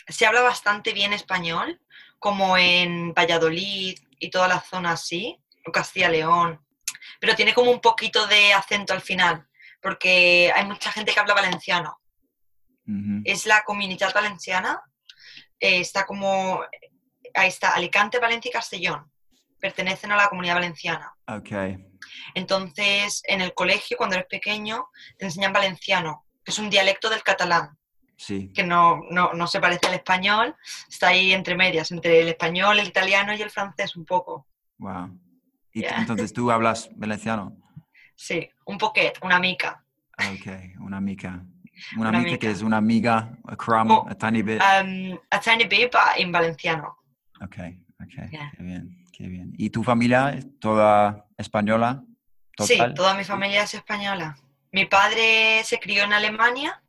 se 0.07 0.26
habla 0.26 0.42
bastante 0.42 0.92
bien 0.92 1.12
español, 1.12 1.80
como 2.19 2.57
en 2.57 3.12
Valladolid 3.14 3.99
y 4.19 4.30
toda 4.30 4.49
la 4.49 4.61
zona 4.61 4.92
así, 4.92 5.38
o 5.66 5.73
Castilla-León, 5.73 6.61
pero 7.21 7.35
tiene 7.35 7.54
como 7.54 7.71
un 7.71 7.80
poquito 7.80 8.26
de 8.26 8.52
acento 8.52 8.92
al 8.92 9.00
final, 9.00 9.49
porque 9.80 10.52
hay 10.54 10.64
mucha 10.66 10.92
gente 10.92 11.12
que 11.12 11.21
habla 11.21 11.35
valenciano. 11.35 11.99
Es 13.25 13.47
la 13.47 13.62
comunidad 13.62 14.12
valenciana, 14.12 14.83
eh, 15.61 15.80
está 15.80 16.04
como, 16.04 16.61
ahí 17.35 17.49
está, 17.49 17.75
Alicante, 17.75 18.19
Valencia 18.19 18.49
y 18.49 18.52
Castellón, 18.52 19.09
pertenecen 19.60 20.12
a 20.12 20.16
la 20.16 20.28
comunidad 20.28 20.54
valenciana. 20.54 21.12
Ok, 21.28 21.50
Entonces, 22.34 23.22
en 23.26 23.40
el 23.40 23.54
colegio, 23.54 23.96
cuando 23.96 24.16
eres 24.16 24.28
pequeño, 24.28 24.88
te 25.18 25.26
enseñan 25.26 25.52
valenciano, 25.52 26.24
que 26.44 26.50
es 26.50 26.58
un 26.58 26.70
dialecto 26.70 27.08
del 27.10 27.22
catalán, 27.22 27.78
sí. 28.16 28.52
que 28.52 28.64
no, 28.64 29.00
no, 29.10 29.32
no 29.32 29.46
se 29.46 29.60
parece 29.60 29.86
al 29.86 29.94
español, 29.94 30.56
está 30.88 31.08
ahí 31.08 31.32
entre 31.32 31.56
medias, 31.56 31.90
entre 31.90 32.20
el 32.20 32.28
español, 32.28 32.78
el 32.78 32.88
italiano 32.88 33.34
y 33.34 33.42
el 33.42 33.50
francés 33.50 33.96
un 33.96 34.04
poco. 34.04 34.46
Wow. 34.78 35.18
¿Y 35.72 35.84
entonces 35.84 36.32
tú 36.32 36.50
hablas 36.50 36.88
valenciano? 36.96 37.56
Sí, 38.16 38.48
un 38.66 38.76
poquet, 38.78 39.18
una 39.22 39.38
mica. 39.38 39.84
Ok, 40.18 40.80
una 40.80 40.96
amiga. 40.98 41.44
Una, 41.96 42.10
Una 42.10 42.18
amiga 42.18 42.36
que 42.36 42.50
es 42.50 42.60
una 42.60 42.76
amiga, 42.76 43.38
a 43.46 43.56
crumb, 43.56 43.90
Oh, 43.90 44.06
a 44.08 44.14
tiny 44.14 44.42
bit. 44.42 44.60
Um, 44.60 45.18
a 45.30 45.40
tiny 45.40 45.64
bit, 45.64 45.90
but 45.92 46.18
en 46.18 46.30
valenciano. 46.30 46.94
Ok, 47.40 47.56
ok, 48.02 48.28
qué 48.30 48.62
bien, 48.62 49.00
qué 49.20 49.28
bien. 49.28 49.52
¿Y 49.58 49.68
tu 49.68 49.84
familia 49.84 50.30
es 50.30 50.46
toda 50.58 51.26
española? 51.36 52.02
Sí, 52.58 52.78
toda 52.94 53.14
mi 53.14 53.24
familia 53.24 53.64
es 53.64 53.74
española. 53.74 54.34
Mi 54.72 54.86
padre 54.86 55.62
se 55.62 55.78
crió 55.78 56.04
en 56.04 56.12
Alemania, 56.14 56.82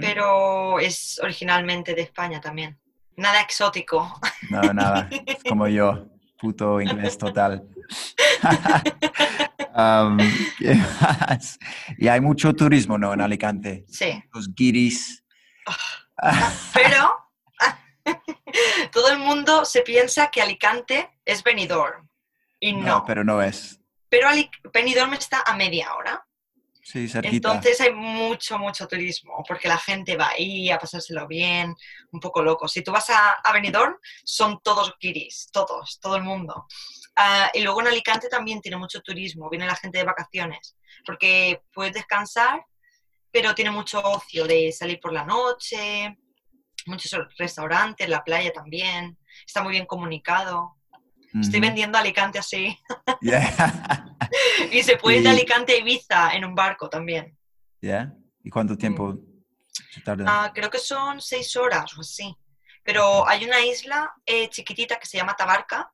pero 0.00 0.78
es 0.80 1.20
originalmente 1.22 1.94
de 1.94 2.02
España 2.02 2.40
también. 2.40 2.78
Nada 3.16 3.42
exótico. 3.42 4.18
No, 4.48 4.60
nada, 4.72 5.10
como 5.46 5.68
yo, 5.68 6.06
puto 6.38 6.80
inglés 6.80 7.18
total. 7.18 7.68
Am, 9.74 10.18
¿qué 10.58 10.74
más? 10.74 11.58
Y 11.98 12.08
hay 12.08 12.20
mucho 12.20 12.54
turismo, 12.54 12.96
¿no? 12.96 13.12
En 13.12 13.20
Alicante. 13.20 13.84
Sí, 13.88 14.22
Los 14.32 14.54
guiris. 14.54 15.22
pero 16.72 17.21
todo 18.92 19.08
el 19.10 19.18
mundo 19.18 19.64
se 19.64 19.82
piensa 19.82 20.30
que 20.30 20.42
Alicante 20.42 21.18
es 21.24 21.42
Benidorm. 21.42 22.08
Y 22.60 22.72
no. 22.74 22.86
no, 22.86 23.04
pero 23.04 23.24
no 23.24 23.42
es. 23.42 23.80
Pero 24.08 24.28
Ali- 24.28 24.50
Benidorm 24.72 25.14
está 25.14 25.42
a 25.44 25.54
media 25.56 25.94
hora. 25.94 26.24
Sí, 26.84 27.08
cerquita. 27.08 27.34
Entonces 27.36 27.80
hay 27.80 27.92
mucho, 27.92 28.58
mucho 28.58 28.86
turismo, 28.88 29.42
porque 29.46 29.68
la 29.68 29.78
gente 29.78 30.16
va 30.16 30.30
ahí 30.30 30.68
a 30.70 30.78
pasárselo 30.78 31.26
bien, 31.28 31.74
un 32.10 32.20
poco 32.20 32.42
loco. 32.42 32.66
Si 32.68 32.82
tú 32.82 32.90
vas 32.92 33.08
a, 33.10 33.30
a 33.30 33.52
Benidorm, 33.52 33.96
son 34.24 34.60
todos 34.62 34.94
guiris, 35.00 35.48
todos, 35.52 35.98
todo 36.00 36.16
el 36.16 36.22
mundo. 36.22 36.66
Ah, 37.14 37.50
y 37.54 37.60
luego 37.60 37.80
en 37.82 37.88
Alicante 37.88 38.28
también 38.28 38.60
tiene 38.60 38.76
mucho 38.78 39.00
turismo, 39.00 39.48
viene 39.48 39.66
la 39.66 39.76
gente 39.76 39.98
de 39.98 40.04
vacaciones, 40.04 40.76
porque 41.04 41.62
puedes 41.72 41.92
descansar, 41.94 42.64
pero 43.30 43.54
tiene 43.54 43.70
mucho 43.70 44.00
ocio 44.02 44.46
de 44.46 44.72
salir 44.72 44.98
por 44.98 45.12
la 45.12 45.24
noche, 45.24 46.18
muchos 46.86 47.10
restaurantes, 47.38 48.08
la 48.08 48.22
playa 48.24 48.52
también, 48.52 49.18
está 49.46 49.62
muy 49.62 49.72
bien 49.72 49.86
comunicado. 49.86 50.76
Estoy 51.40 51.60
vendiendo 51.60 51.96
Alicante 51.98 52.38
así. 52.38 52.76
Yeah. 53.20 54.06
Y 54.70 54.82
se 54.82 54.96
puede 54.96 55.18
ir 55.18 55.22
de 55.24 55.30
Alicante 55.30 55.72
a 55.74 55.76
Ibiza 55.78 56.34
en 56.34 56.44
un 56.44 56.54
barco 56.54 56.88
también. 56.88 57.36
Yeah. 57.80 58.12
¿Y 58.44 58.50
cuánto 58.50 58.76
tiempo 58.76 59.16
se 59.90 60.00
tarda? 60.02 60.24
Mm. 60.24 60.28
Ah, 60.28 60.52
creo 60.54 60.70
que 60.70 60.78
son 60.78 61.20
seis 61.20 61.54
horas 61.56 61.96
o 61.96 62.00
así. 62.00 62.34
Pero 62.82 63.26
hay 63.28 63.44
una 63.44 63.60
isla 63.64 64.12
eh, 64.26 64.48
chiquitita 64.48 64.98
que 64.98 65.06
se 65.06 65.16
llama 65.18 65.34
Tabarca, 65.36 65.90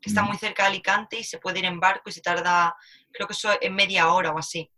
que 0.00 0.08
está 0.10 0.22
Mm. 0.22 0.26
muy 0.28 0.36
cerca 0.38 0.62
de 0.64 0.68
Alicante 0.70 1.18
y 1.18 1.24
se 1.24 1.38
puede 1.38 1.58
ir 1.60 1.64
en 1.66 1.78
barco 1.80 2.08
y 2.10 2.12
se 2.12 2.20
tarda, 2.20 2.74
creo 3.12 3.26
que 3.26 3.34
eso 3.34 3.50
en 3.60 3.74
media 3.74 4.12
hora 4.12 4.32
o 4.32 4.38
así. 4.38 4.70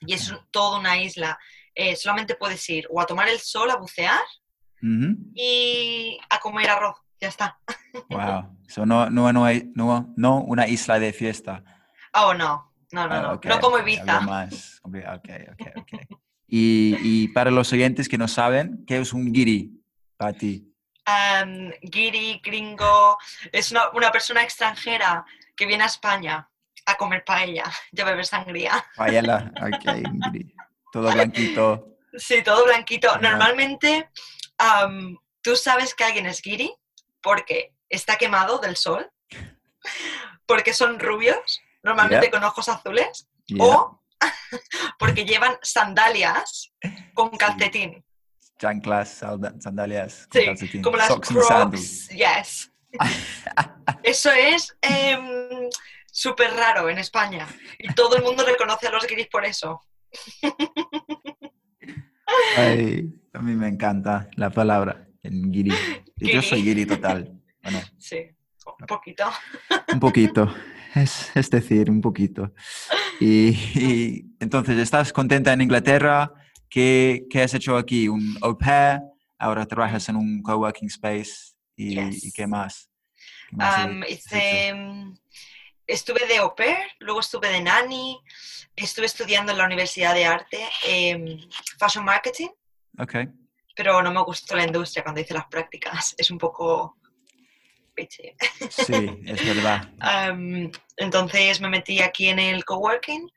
Y 0.00 0.14
es 0.14 0.32
toda 0.50 0.78
una 0.78 0.96
isla. 1.02 1.38
Eh, 1.74 1.96
solamente 1.96 2.34
puedes 2.36 2.66
ir 2.70 2.86
o 2.90 3.00
a 3.00 3.06
tomar 3.06 3.28
el 3.28 3.38
sol, 3.40 3.70
a 3.70 3.76
bucear 3.76 4.20
Y 4.82 6.18
a 6.30 6.38
comer 6.38 6.70
arroz. 6.70 6.96
Ya 7.20 7.28
está. 7.28 7.58
Wow. 8.08 8.56
So, 8.68 8.86
no, 8.86 9.10
no, 9.10 9.32
no, 9.32 9.44
hay- 9.44 9.72
no, 9.74 10.12
no 10.16 10.38
una 10.42 10.68
isla 10.68 11.00
de 11.00 11.12
fiesta. 11.12 11.64
Oh, 12.14 12.32
no. 12.34 12.72
No, 12.92 13.08
no, 13.08 13.14
Ah, 13.14 13.22
no. 13.44 13.50
no 13.50 13.60
como 13.60 13.78
Ibiza. 13.78 14.20
más. 14.20 14.80
Ok, 14.84 14.96
ok, 15.14 15.28
ok. 15.50 16.18
Y, 16.46 16.96
y 17.02 17.28
para 17.28 17.50
los 17.50 17.72
oyentes 17.72 18.08
que 18.08 18.16
no 18.18 18.28
saben, 18.28 18.84
¿qué 18.86 18.98
es 18.98 19.12
un 19.12 19.32
guiri 19.32 19.72
para 20.16 20.32
ti? 20.32 20.66
um, 21.08 21.70
guiri, 21.82 22.40
gringo, 22.44 23.18
es 23.50 23.72
una, 23.72 23.90
una 23.90 24.12
persona 24.12 24.42
extranjera 24.44 25.24
que 25.56 25.66
viene 25.66 25.82
a 25.82 25.86
España 25.86 26.48
a 26.86 26.94
comer 26.96 27.24
paella 27.24 27.64
y 27.92 28.00
a 28.00 28.04
beber 28.04 28.24
sangría. 28.26 28.84
Paella. 28.96 29.52
Ok. 29.60 30.44
Todo 30.92 31.12
blanquito. 31.12 31.96
Sí, 32.16 32.42
todo 32.44 32.64
blanquito. 32.66 33.16
Normalmente, 33.18 34.10
tú 35.42 35.56
sabes 35.56 35.94
que 35.94 36.04
alguien 36.04 36.26
es 36.26 36.42
guiri 36.42 36.74
porque 37.22 37.74
está 37.88 38.16
quemado 38.16 38.58
del 38.58 38.76
sol, 38.76 39.10
porque 40.46 40.72
son 40.74 40.98
rubios, 40.98 41.60
normalmente 41.82 42.26
Yeah. 42.26 42.30
con 42.30 42.44
ojos 42.44 42.68
azules, 42.68 43.28
Yeah. 43.46 43.64
o 43.64 44.00
porque 44.98 45.24
llevan 45.24 45.56
sandalias 45.62 46.72
con 47.14 47.30
calcetín. 47.30 48.04
Chanclas, 48.58 49.08
sandalias, 49.60 50.26
con 50.30 50.40
Sí, 50.40 50.46
calcetín. 50.46 50.82
como 50.82 50.96
las 50.98 51.08
Socks. 51.08 51.28
Crocs. 51.28 52.08
Yes. 52.10 52.70
Eso 54.02 54.30
es 54.32 54.76
em, 54.82 55.68
súper 56.10 56.52
raro 56.54 56.88
en 56.90 56.98
España. 56.98 57.46
Y 57.78 57.92
todo 57.94 58.16
el 58.16 58.22
mundo 58.22 58.44
reconoce 58.44 58.88
a 58.88 58.90
los 58.90 59.06
guiris 59.06 59.28
por 59.28 59.44
eso. 59.46 59.80
Ay, 62.56 63.12
a 63.32 63.38
mí 63.40 63.54
me 63.54 63.68
encanta 63.68 64.28
la 64.36 64.50
palabra, 64.50 65.08
en 65.22 65.50
guiri. 65.52 65.72
Y 66.16 66.32
yo 66.32 66.42
soy 66.42 66.62
guiri 66.62 66.86
total. 66.86 67.32
Bueno, 67.62 67.80
Sí, 67.98 68.18
un 68.80 68.86
poquito. 68.86 69.30
un 69.92 70.00
poquito. 70.00 70.54
Es, 70.94 71.30
es 71.34 71.50
decir, 71.50 71.90
un 71.90 72.00
poquito. 72.00 72.52
Y, 73.20 73.50
y 73.78 74.24
entonces, 74.40 74.76
¿estás 74.78 75.12
contenta 75.12 75.52
en 75.52 75.60
Inglaterra? 75.60 76.32
¿Qué, 76.68 77.24
qué 77.30 77.42
has 77.42 77.54
hecho 77.54 77.76
aquí? 77.76 78.08
¿Un 78.08 78.36
au 78.42 78.56
pair? 78.58 79.00
Ahora 79.38 79.66
trabajas 79.66 80.08
en 80.08 80.16
un 80.16 80.42
coworking 80.42 80.88
space. 80.88 81.54
¿Y, 81.76 81.94
Yes. 81.94 82.24
y 82.24 82.32
qué 82.32 82.46
más? 82.46 82.90
Em, 84.30 85.14
estuve 85.86 86.26
de 86.26 86.38
au 86.38 86.54
pair, 86.54 86.76
luego 87.00 87.20
estuve 87.20 87.48
de 87.48 87.60
nanny, 87.60 88.18
estuve 88.76 89.06
estudiando 89.06 89.52
en 89.52 89.58
la 89.58 89.64
Universidad 89.66 90.14
de 90.14 90.24
Arte 90.24 90.58
em, 90.86 91.38
Fashion 91.78 92.04
Marketing, 92.04 92.48
Ok. 92.98 93.14
pero 93.76 94.02
no 94.02 94.12
me 94.12 94.22
gustó 94.22 94.56
la 94.56 94.64
industria 94.64 95.02
cuando 95.02 95.20
hice 95.22 95.32
las 95.34 95.46
prácticas. 95.46 96.14
Es 96.18 96.30
un 96.30 96.38
poco. 96.38 96.96
Sí, 98.70 99.20
es 99.26 99.44
verdad. 99.46 99.90
Entonces 100.96 101.60
me 101.60 101.68
metí 101.68 102.00
aquí 102.00 102.28
en 102.28 102.38
el 102.38 102.64
coworking 102.64 103.30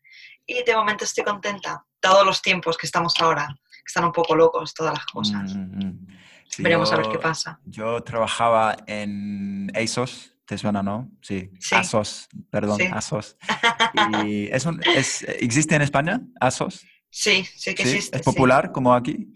y 0.45 0.63
de 0.63 0.75
momento 0.75 1.03
estoy 1.05 1.23
contenta. 1.23 1.85
Todos 1.99 2.25
los 2.25 2.41
tiempos 2.41 2.77
que 2.77 2.85
estamos 2.85 3.13
ahora, 3.19 3.47
que 3.47 3.81
están 3.87 4.05
un 4.05 4.11
poco 4.11 4.35
locos 4.35 4.73
todas 4.73 4.93
las 4.93 5.05
cosas. 5.05 5.55
Mm, 5.55 5.59
mm, 5.59 5.85
mm. 5.85 6.07
Sí, 6.49 6.61
Veremos 6.63 6.91
a 6.93 6.97
ver 6.97 7.07
qué 7.09 7.17
pasa. 7.19 7.59
Yo 7.65 8.01
trabajaba 8.03 8.75
en 8.85 9.71
ASOS, 9.75 10.33
¿te 10.45 10.57
suena, 10.57 10.83
no? 10.83 11.09
Sí, 11.21 11.49
Sí. 11.59 11.75
ASOS, 11.75 12.27
perdón, 12.49 12.77
Sí. 12.77 12.87
ASOS. 12.91 13.37
Y 14.25 14.47
es 14.51 14.65
un, 14.65 14.81
es, 14.95 15.23
¿Existe 15.23 15.75
en 15.75 15.81
España 15.81 16.21
ASOS? 16.39 16.85
Sí, 17.15 17.45
sí 17.45 17.75
que 17.75 17.83
¿Sí? 17.83 17.89
existe. 17.91 18.17
¿Es 18.17 18.23
sí. 18.25 18.31
popular 18.31 18.71
como 18.71 18.91
aquí? 18.93 19.31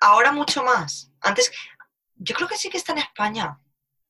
Ahora 0.00 0.32
mucho 0.32 0.64
más. 0.64 1.12
Antes, 1.20 1.52
yo 2.16 2.34
creo 2.34 2.48
que 2.48 2.56
sí 2.56 2.68
que 2.68 2.78
está 2.78 2.92
en 2.92 2.98
España. 2.98 3.58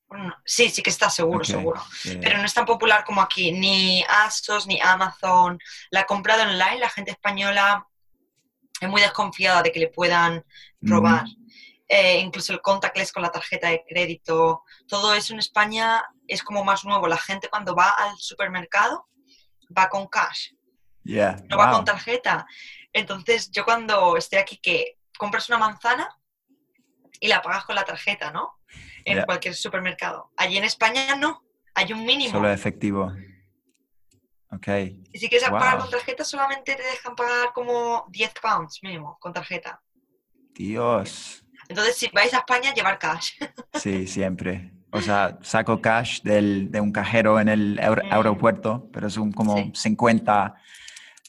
Bueno, 0.09 0.35
sí, 0.45 0.71
sí 0.71 0.83
que 0.83 0.89
está 0.91 1.11
seguro, 1.11 1.45
seguro. 1.45 1.81
yeah. 2.05 2.19
Pero 2.21 2.39
no 2.39 2.45
es 2.45 2.55
tan 2.55 2.65
popular 2.65 3.05
como 3.05 3.21
aquí, 3.21 3.53
ni 3.53 4.03
ASOS, 4.09 4.67
ni 4.67 4.81
Amazon. 4.81 5.59
La 5.91 6.01
he 6.01 6.07
comprado 6.07 6.43
online, 6.43 6.79
la 6.79 6.89
gente 6.89 7.11
española 7.13 7.87
es 8.81 8.89
muy 8.89 9.03
desconfiada 9.03 9.63
de 9.63 9.71
que 9.73 9.81
le 9.81 9.89
puedan 9.89 10.43
robar. 10.81 11.25
Mm, 11.27 11.41
Eh, 11.93 12.21
incluso 12.21 12.53
el 12.53 12.61
contactless 12.63 13.11
con 13.13 13.23
la 13.25 13.33
tarjeta 13.33 13.69
de 13.69 13.83
crédito. 13.85 14.63
Todo 14.87 15.13
eso 15.13 15.33
en 15.33 15.41
España 15.41 16.05
es 16.29 16.41
como 16.41 16.63
más 16.63 16.85
nuevo. 16.85 17.09
La 17.09 17.17
gente 17.19 17.49
cuando 17.49 17.75
va 17.75 17.91
al 17.91 18.17
supermercado 18.17 19.09
va 19.77 19.89
con 19.89 20.07
cash, 20.07 20.53
yeah, 21.05 21.37
no 21.49 21.57
va 21.57 21.67
wow. 21.67 21.77
con 21.77 21.85
tarjeta. 21.85 22.47
Entonces 22.93 23.51
yo 23.51 23.65
cuando 23.65 24.17
estoy 24.17 24.39
aquí 24.39 24.57
que 24.59 24.99
compras 25.19 25.49
una 25.49 25.59
manzana 25.59 26.09
y 27.21 27.29
la 27.29 27.43
pagas 27.43 27.65
con 27.65 27.75
la 27.77 27.85
tarjeta, 27.85 28.31
¿no? 28.31 28.59
En 29.05 29.17
Yeah. 29.17 29.25
cualquier 29.27 29.55
supermercado. 29.55 30.31
Allí 30.37 30.57
en 30.59 30.65
España 30.65 31.15
no, 31.17 31.43
hay 31.75 31.93
un 31.93 32.05
mínimo. 32.05 32.33
Solo 32.33 32.51
efectivo. 32.51 33.13
Ok, 34.53 34.67
Y 35.13 35.19
si 35.19 35.29
quieres 35.29 35.49
pagar 35.49 35.75
Wow. 35.75 35.83
con 35.83 35.91
tarjeta 35.93 36.25
solamente 36.25 36.75
te 36.75 36.83
dejan 36.83 37.15
pagar 37.15 37.53
como 37.55 38.07
10 38.11 38.33
pounds 38.43 38.81
mínimo 38.83 39.17
con 39.21 39.33
tarjeta. 39.33 39.81
Dios. 40.55 41.45
Entonces 41.69 41.97
si 41.97 42.09
vais 42.09 42.35
a 42.35 42.39
España 42.39 42.75
llevar 42.75 42.99
cash. 42.99 43.33
Sí, 43.75 44.07
siempre. 44.09 44.73
O 44.91 45.01
sea, 45.01 45.39
saco 45.43 45.81
cash 45.81 46.21
del, 46.23 46.69
de 46.73 46.81
un 46.81 46.91
cajero 46.91 47.39
en 47.39 47.49
el 47.49 47.79
aer- 47.79 48.05
Mm. 48.07 48.13
aeropuerto, 48.13 48.89
pero 48.93 49.09
son 49.09 49.31
como 49.33 49.57
Sí. 49.57 49.71
50 49.75 50.55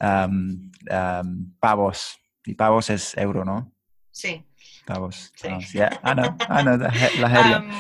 um, 0.02 0.72
um, 0.90 1.54
pavos. 1.60 2.18
Y 2.46 2.56
pavos 2.56 2.90
es 2.90 3.16
euro, 3.18 3.46
¿no? 3.46 3.72
sí. 4.12 4.44
Pavos. 4.86 5.32
Sí. 5.36 5.48
yeah. 5.78 6.00
I 6.04 6.14
know, 6.16 6.36
I 6.50 6.64
la. 7.20 7.58
Um, 7.60 7.72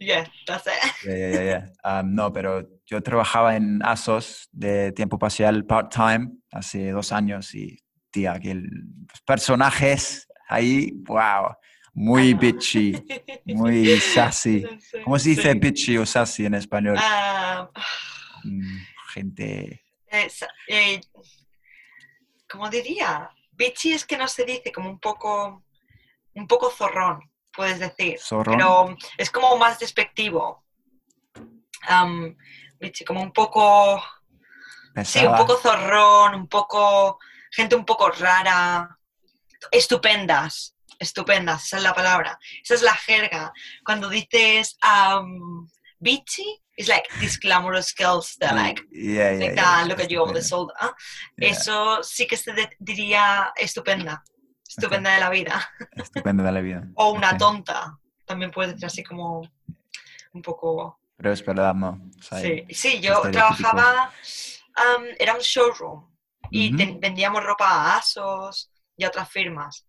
yeah, 0.00 0.26
that's 0.46 0.66
it. 0.66 0.72
Yeah, 1.04 1.16
yeah, 1.16 1.30
yeah, 1.42 1.42
yeah. 1.82 2.02
No, 2.02 2.30
pero 2.32 2.68
yo 2.86 3.00
trabajaba 3.02 3.56
en 3.56 3.80
ASOS 3.82 4.48
de 4.52 4.92
tiempo 4.92 5.18
parcial 5.18 5.64
part-time 5.64 6.30
hace 6.52 6.90
dos 6.90 7.10
años 7.12 7.54
y, 7.54 7.78
tía, 8.10 8.38
que 8.38 8.50
el- 8.52 8.64
los 9.08 9.20
personajes 9.26 10.28
ahí, 10.48 10.92
wow, 11.06 11.54
muy 11.94 12.32
know. 12.32 12.40
bitchy, 12.40 13.02
muy 13.46 13.98
sassy. 14.00 14.66
¿Cómo 15.04 15.18
se 15.18 15.30
dice 15.30 15.52
sí. 15.52 15.58
bitchy 15.58 15.96
o 15.98 16.04
sassy 16.06 16.44
en 16.46 16.54
español? 16.54 16.96
Ah, 16.98 17.68
Mm, 18.44 18.78
gente. 19.14 19.82
eh, 20.10 20.28
eh, 20.68 21.00
¿Cómo 22.56 22.70
diría? 22.70 23.30
Bitchy 23.52 23.92
es 23.92 24.06
que 24.06 24.16
no 24.16 24.26
se 24.26 24.46
dice 24.46 24.72
como 24.72 24.88
un 24.88 24.98
poco, 24.98 25.62
un 26.32 26.46
poco 26.46 26.70
zorrón, 26.70 27.20
puedes 27.52 27.78
decir. 27.78 28.18
Zorrón. 28.18 28.56
Pero 28.56 28.96
es 29.18 29.30
como 29.30 29.58
más 29.58 29.78
despectivo. 29.78 30.64
Am, 31.82 32.34
bitchy, 32.80 33.04
como 33.04 33.20
un 33.20 33.30
poco, 33.34 34.02
sí, 35.04 35.26
un 35.26 35.36
poco 35.36 35.58
zorrón, 35.58 36.34
un 36.34 36.48
poco, 36.48 37.18
gente 37.50 37.76
un 37.76 37.84
poco 37.84 38.08
rara. 38.08 38.98
Estupendas, 39.70 40.74
estupendas, 40.98 41.66
esa 41.66 41.76
es 41.76 41.82
la 41.82 41.92
palabra. 41.92 42.38
Esa 42.62 42.72
es 42.72 42.80
la 42.80 42.94
jerga. 42.94 43.52
Cuando 43.84 44.08
dices 44.08 44.78
um, 44.82 45.68
bitchy, 45.98 46.62
it's 46.76 46.88
like 46.88 47.04
these 47.20 47.38
glamorous 47.38 47.92
girls 47.92 48.36
that 48.40 48.54
like 48.54 48.80
Yeah, 48.90 49.32
yeah, 49.32 49.46
like 49.46 49.56
yeah, 49.56 49.84
look 49.88 50.00
at 50.00 50.10
you 50.10 50.20
over 50.20 50.32
the 50.32 50.42
shoulder. 50.42 50.74
Eso 51.40 52.02
sí 52.02 52.26
que 52.26 52.36
se 52.36 52.52
diría 52.78 53.52
estupenda, 53.56 54.22
estupenda 54.68 55.14
de 55.14 55.20
la 55.20 55.30
vida. 55.30 55.60
Estupendo 55.96 56.42
de 56.42 56.52
la 56.52 56.60
vida. 56.60 56.86
O 56.96 57.12
una 57.12 57.36
tonta, 57.36 57.98
también 58.26 58.50
puede 58.50 58.76
ser 58.78 58.86
así 58.86 59.02
como 59.02 59.42
un 60.32 60.42
poco... 60.42 61.00
Pero 61.16 61.32
es 61.32 61.44
verdad, 61.44 61.74
¿no? 61.74 61.98
O 62.18 62.22
sea, 62.22 62.40
Sí, 62.40 62.66
sí 62.70 63.00
yo 63.00 63.22
trabajaba, 63.30 64.12
am, 64.74 65.04
era 65.18 65.34
un 65.34 65.40
showroom 65.40 66.06
y 66.50 66.74
vendíamos 66.98 67.42
ropa 67.42 67.66
a 67.66 67.96
ASOS 67.96 68.70
y 68.96 69.04
a 69.04 69.08
otras 69.08 69.30
firmas. 69.30 69.86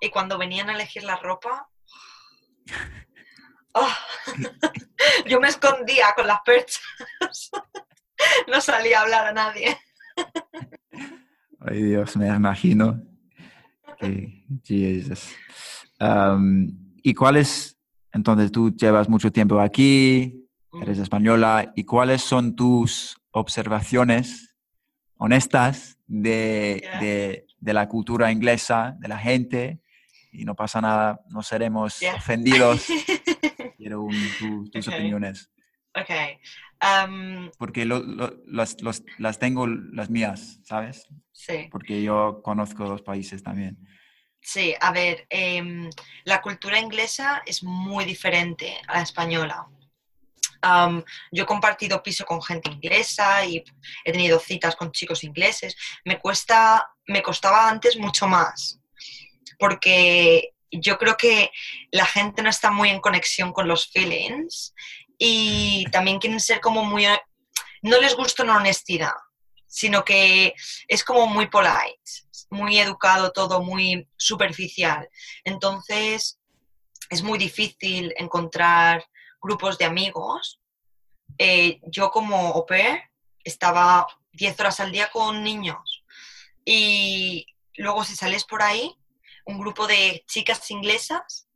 Y 0.00 0.08
cuando 0.08 0.38
venían 0.38 0.70
a 0.70 0.74
elegir 0.74 1.02
la 1.02 1.16
ropa, 1.16 1.68
¡oh! 3.74 3.94
yo 5.26 5.40
me 5.40 5.48
escondía 5.48 6.06
con 6.16 6.26
las 6.26 6.40
perchas. 6.44 6.80
no 8.48 8.60
salía 8.60 8.98
a 8.98 9.02
hablar 9.02 9.26
a 9.28 9.32
nadie. 9.32 9.78
Ay, 11.60 11.82
Dios, 11.82 12.16
me 12.16 12.28
imagino. 12.28 13.00
Jesus. 14.64 15.34
Um, 16.00 16.68
¿Y 17.02 17.14
cuáles, 17.14 17.76
entonces 18.12 18.50
tú 18.50 18.74
llevas 18.74 19.08
mucho 19.08 19.30
tiempo 19.30 19.60
aquí, 19.60 20.46
eres 20.80 20.98
española, 20.98 21.72
¿y 21.76 21.84
cuáles 21.84 22.22
son 22.22 22.56
tus 22.56 23.16
observaciones 23.32 24.54
honestas 25.16 25.98
de, 26.06 26.80
Yeah. 26.82 27.00
de- 27.00 27.46
de 27.58 27.74
la 27.74 27.88
cultura 27.88 28.32
inglesa, 28.32 28.96
de 28.98 29.08
la 29.08 29.18
gente? 29.18 29.80
Y 30.32 30.44
no 30.44 30.54
pasa 30.54 30.80
nada, 30.80 31.20
no 31.28 31.42
seremos 31.42 31.98
Yeah. 32.00 32.14
ofendidos. 32.16 32.86
Quiero 33.76 34.02
un- 34.02 34.30
tu- 34.38 34.70
tus 34.70 34.88
opiniones. 34.88 35.50
Ok. 35.94 36.10
am, 36.80 37.50
Porque 37.58 37.84
lo- 37.84 37.98
lo- 38.00 38.32
las, 38.46 38.80
los- 38.80 39.02
las 39.18 39.38
tengo 39.38 39.66
las 39.66 40.08
mías, 40.08 40.60
¿sabes? 40.64 41.06
sí, 41.32 41.68
Porque 41.70 42.02
yo 42.02 42.40
conozco 42.42 42.84
dos 42.88 43.02
países 43.02 43.42
también. 43.42 43.76
sí, 44.40 44.74
a 44.80 44.90
ver, 44.92 45.26
em, 45.28 45.90
la 46.24 46.40
cultura 46.40 46.78
inglesa 46.78 47.42
es 47.44 47.62
muy 47.62 48.04
diferente 48.06 48.80
a 48.88 48.94
la 48.94 49.02
española. 49.02 49.66
Am, 50.62 51.02
yo 51.32 51.42
he 51.42 51.46
compartido 51.46 52.02
piso 52.02 52.24
con 52.24 52.40
gente 52.42 52.70
inglesa 52.70 53.44
y 53.44 53.62
he 54.04 54.12
tenido 54.12 54.38
citas 54.38 54.76
con 54.76 54.92
chicos 54.92 55.24
ingleses. 55.24 55.76
Me 56.04 56.18
cuesta, 56.18 56.86
me 57.06 57.22
costaba 57.22 57.68
antes 57.68 57.98
mucho 57.98 58.26
más, 58.28 58.79
porque 59.58 60.54
yo 60.70 60.98
creo 60.98 61.16
que 61.16 61.50
la 61.90 62.06
gente 62.06 62.42
no 62.42 62.50
está 62.50 62.70
muy 62.70 62.90
en 62.90 63.00
conexión 63.00 63.52
con 63.52 63.68
los 63.68 63.88
feelings 63.90 64.74
y 65.18 65.84
también 65.90 66.18
quieren 66.18 66.40
ser 66.40 66.60
como 66.60 66.84
muy, 66.84 67.06
no 67.82 68.00
les 68.00 68.14
gusta 68.16 68.42
una 68.42 68.56
honestidad, 68.56 69.14
sino 69.66 70.04
que 70.04 70.54
es 70.88 71.04
como 71.04 71.26
muy 71.26 71.48
polite, 71.48 72.00
muy 72.50 72.78
educado 72.78 73.32
todo, 73.32 73.62
muy 73.62 74.08
superficial. 74.16 75.08
Entonces 75.44 76.40
es 77.10 77.22
muy 77.22 77.38
difícil 77.38 78.14
encontrar 78.16 79.04
grupos 79.40 79.78
de 79.78 79.84
amigos. 79.84 80.60
Eh, 81.38 81.80
yo 81.82 82.10
como 82.10 82.54
au 82.54 82.66
pair 82.66 83.00
estaba 83.44 84.06
10 84.32 84.60
horas 84.60 84.80
al 84.80 84.92
día 84.92 85.10
con 85.10 85.42
niños 85.42 86.04
y 86.64 87.46
luego 87.76 88.04
si 88.04 88.14
sales 88.14 88.44
por 88.44 88.62
ahí, 88.62 88.94
un 89.46 89.58
grupo 89.58 89.86
de 89.86 90.24
chicas 90.26 90.70
inglesas, 90.70 91.48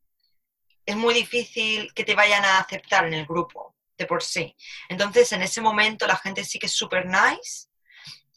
es 0.87 0.97
muy 0.97 1.15
difícil 1.15 1.93
que 1.95 2.05
te 2.05 2.15
vayan 2.15 2.45
a 2.45 2.59
aceptar 2.59 3.07
en 3.07 3.15
el 3.15 3.27
grupo 3.27 3.75
de 3.97 4.07
por 4.07 4.23
sí. 4.23 4.55
Entonces 4.89 5.33
en 5.33 5.43
ese 5.43 5.61
momento 5.61 6.07
la 6.07 6.17
gente 6.17 6.45
sí 6.45 6.59
que 6.59 6.67
es 6.67 6.75
súper 6.75 7.07
nice 7.07 7.69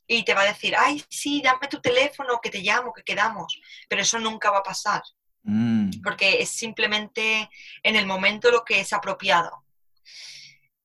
y 0.07 0.23
te 0.23 0.33
va 0.33 0.41
a 0.41 0.53
decir, 0.53 0.75
ay, 0.77 1.03
sí, 1.09 1.41
dame 1.41 1.67
tu 1.67 1.81
teléfono, 1.81 2.39
que 2.41 2.49
te 2.49 2.61
llamo, 2.61 2.93
que 2.93 3.03
quedamos, 3.03 3.59
pero 3.89 4.01
eso 4.01 4.19
nunca 4.19 4.51
va 4.51 4.59
a 4.59 4.63
pasar 4.63 5.01
Mm, 5.47 6.01
porque 6.03 6.41
es 6.41 6.49
simplemente 6.49 7.49
en 7.81 7.95
el 7.95 8.05
momento 8.05 8.51
lo 8.51 8.65
que 8.65 8.81
es 8.81 8.91
apropiado. 8.91 9.63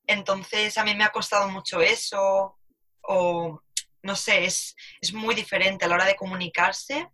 Entonces 0.07 0.79
a 0.79 0.85
mí 0.85 0.95
me 0.95 1.03
ha 1.03 1.11
costado 1.11 1.49
mucho 1.49 1.81
eso, 1.81 2.57
o 3.03 3.61
no 4.03 4.17
sé, 4.17 4.45
es, 4.45 4.77
es 5.01 5.13
muy 5.13 5.35
diferente 5.35 5.85
a 5.85 5.89
la 5.89 5.97
hora 5.97 6.05
de 6.05 6.15
comunicarse. 6.15 7.09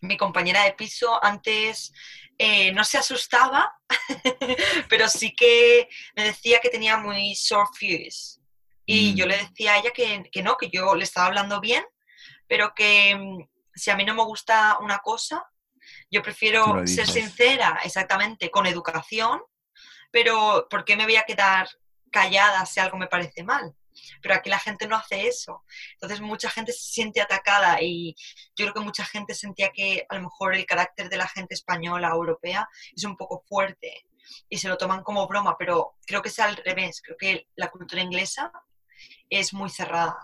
Mi 0.00 0.16
compañera 0.16 0.64
de 0.64 0.72
piso 0.72 1.22
antes 1.22 1.92
eh, 2.38 2.72
no 2.72 2.84
se 2.84 2.98
asustaba, 2.98 3.72
pero 4.88 5.08
sí 5.08 5.34
que 5.34 5.88
me 6.16 6.24
decía 6.24 6.58
que 6.60 6.70
tenía 6.70 6.96
muy 6.96 7.34
sore 7.34 7.68
fuse. 7.78 8.40
Y 8.84 9.12
Mm. 9.12 9.16
yo 9.16 9.26
le 9.26 9.36
decía 9.36 9.74
a 9.74 9.78
ella 9.78 9.90
que, 9.90 10.24
que 10.32 10.42
no, 10.42 10.56
que 10.56 10.68
yo 10.68 10.94
le 10.94 11.04
estaba 11.04 11.26
hablando 11.26 11.60
bien, 11.60 11.84
pero 12.48 12.72
que 12.74 13.14
mm, 13.16 13.48
si 13.74 13.90
a 13.90 13.96
mí 13.96 14.04
no 14.04 14.14
me 14.14 14.24
gusta 14.24 14.78
una 14.80 14.98
cosa, 14.98 15.44
yo 16.10 16.22
prefiero 16.22 16.86
ser 16.86 17.06
sincera, 17.06 17.80
exactamente, 17.84 18.50
con 18.50 18.66
educación, 18.66 19.40
pero 20.10 20.66
¿por 20.68 20.84
qué 20.84 20.96
me 20.96 21.04
voy 21.04 21.16
a 21.16 21.24
quedar 21.24 21.68
callada 22.10 22.66
si 22.66 22.80
algo 22.80 22.98
me 22.98 23.06
parece 23.06 23.42
mal? 23.42 23.74
Pero 24.20 24.34
aquí 24.34 24.50
la 24.50 24.58
gente 24.58 24.86
no 24.86 24.96
hace 24.96 25.26
eso. 25.26 25.64
Entonces 25.94 26.20
mucha 26.20 26.50
gente 26.50 26.72
se 26.72 26.92
siente 26.92 27.20
atacada 27.20 27.80
y 27.80 28.14
yo 28.56 28.66
creo 28.66 28.74
que 28.74 28.80
mucha 28.80 29.04
gente 29.04 29.34
sentía 29.34 29.70
que 29.70 30.06
a 30.08 30.16
lo 30.16 30.22
mejor 30.22 30.54
el 30.54 30.66
carácter 30.66 31.08
de 31.08 31.16
la 31.16 31.28
gente 31.28 31.54
española 31.54 32.14
o 32.14 32.18
europea 32.18 32.68
es 32.94 33.04
un 33.04 33.16
poco 33.16 33.42
fuerte 33.46 34.06
y 34.48 34.58
se 34.58 34.68
lo 34.68 34.76
toman 34.76 35.02
como 35.02 35.26
broma, 35.26 35.56
pero 35.58 35.94
creo 36.06 36.22
que 36.22 36.28
es 36.28 36.38
al 36.38 36.56
revés. 36.56 37.02
Creo 37.04 37.16
que 37.16 37.48
la 37.56 37.70
cultura 37.70 38.02
inglesa 38.02 38.52
es 39.28 39.52
muy 39.52 39.70
cerrada. 39.70 40.16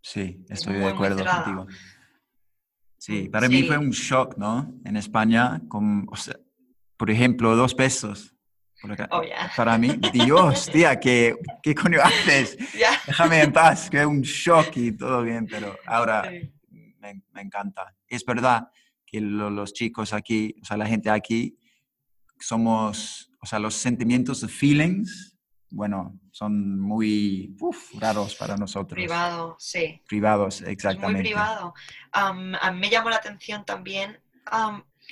Sí, 0.00 0.44
estoy 0.48 0.74
de 0.74 0.88
acuerdo 0.88 1.24
contigo. 1.24 1.66
Sí, 2.98 3.28
para 3.28 3.48
mí 3.48 3.62
fue 3.64 3.78
un 3.78 3.90
shock, 3.90 4.36
¿no? 4.36 4.72
En 4.84 4.96
España, 4.96 5.60
con, 5.68 6.06
por 6.96 7.10
ejemplo, 7.10 7.54
dos 7.56 7.74
pesos. 7.74 8.35
Oh, 9.10 9.22
para 9.56 9.78
mí, 9.78 9.98
Dios, 10.12 10.66
tía, 10.70 11.00
¿qué, 11.00 11.34
qué 11.62 11.74
coño 11.74 11.98
haces? 12.02 12.56
Déjame 13.06 13.42
en 13.42 13.52
paz, 13.52 13.88
que 13.88 14.00
es 14.00 14.06
un 14.06 14.20
shock 14.20 14.76
y 14.76 14.92
todo 14.92 15.22
bien, 15.22 15.46
pero 15.46 15.76
ahora 15.86 16.30
me, 16.70 17.22
me, 17.32 17.40
encanta. 17.40 17.94
Es 18.06 18.24
verdad 18.24 18.68
que 19.06 19.20
los 19.20 19.72
chicos 19.72 20.12
aquí, 20.12 20.54
o 20.60 20.64
sea, 20.64 20.76
la 20.76 20.86
gente 20.86 21.10
aquí, 21.10 21.58
somos, 22.38 23.30
o 23.40 23.46
sea, 23.46 23.58
los 23.58 23.74
sentimientos, 23.74 24.40
the 24.40 24.48
feelings, 24.48 25.36
bueno, 25.70 26.18
son 26.30 26.78
muy 26.78 27.56
raros 27.98 28.34
para 28.34 28.56
nosotros. 28.56 28.94
Privados, 28.94 29.56
sí. 29.58 30.02
Privados, 30.06 30.60
exactamente. 30.62 31.22
muy 31.22 31.22
privado. 31.22 31.74
a 32.12 32.32
mí 32.32 32.78
me 32.78 32.90
llamó 32.90 33.10
la 33.10 33.16
atención 33.16 33.64
también 33.64 34.20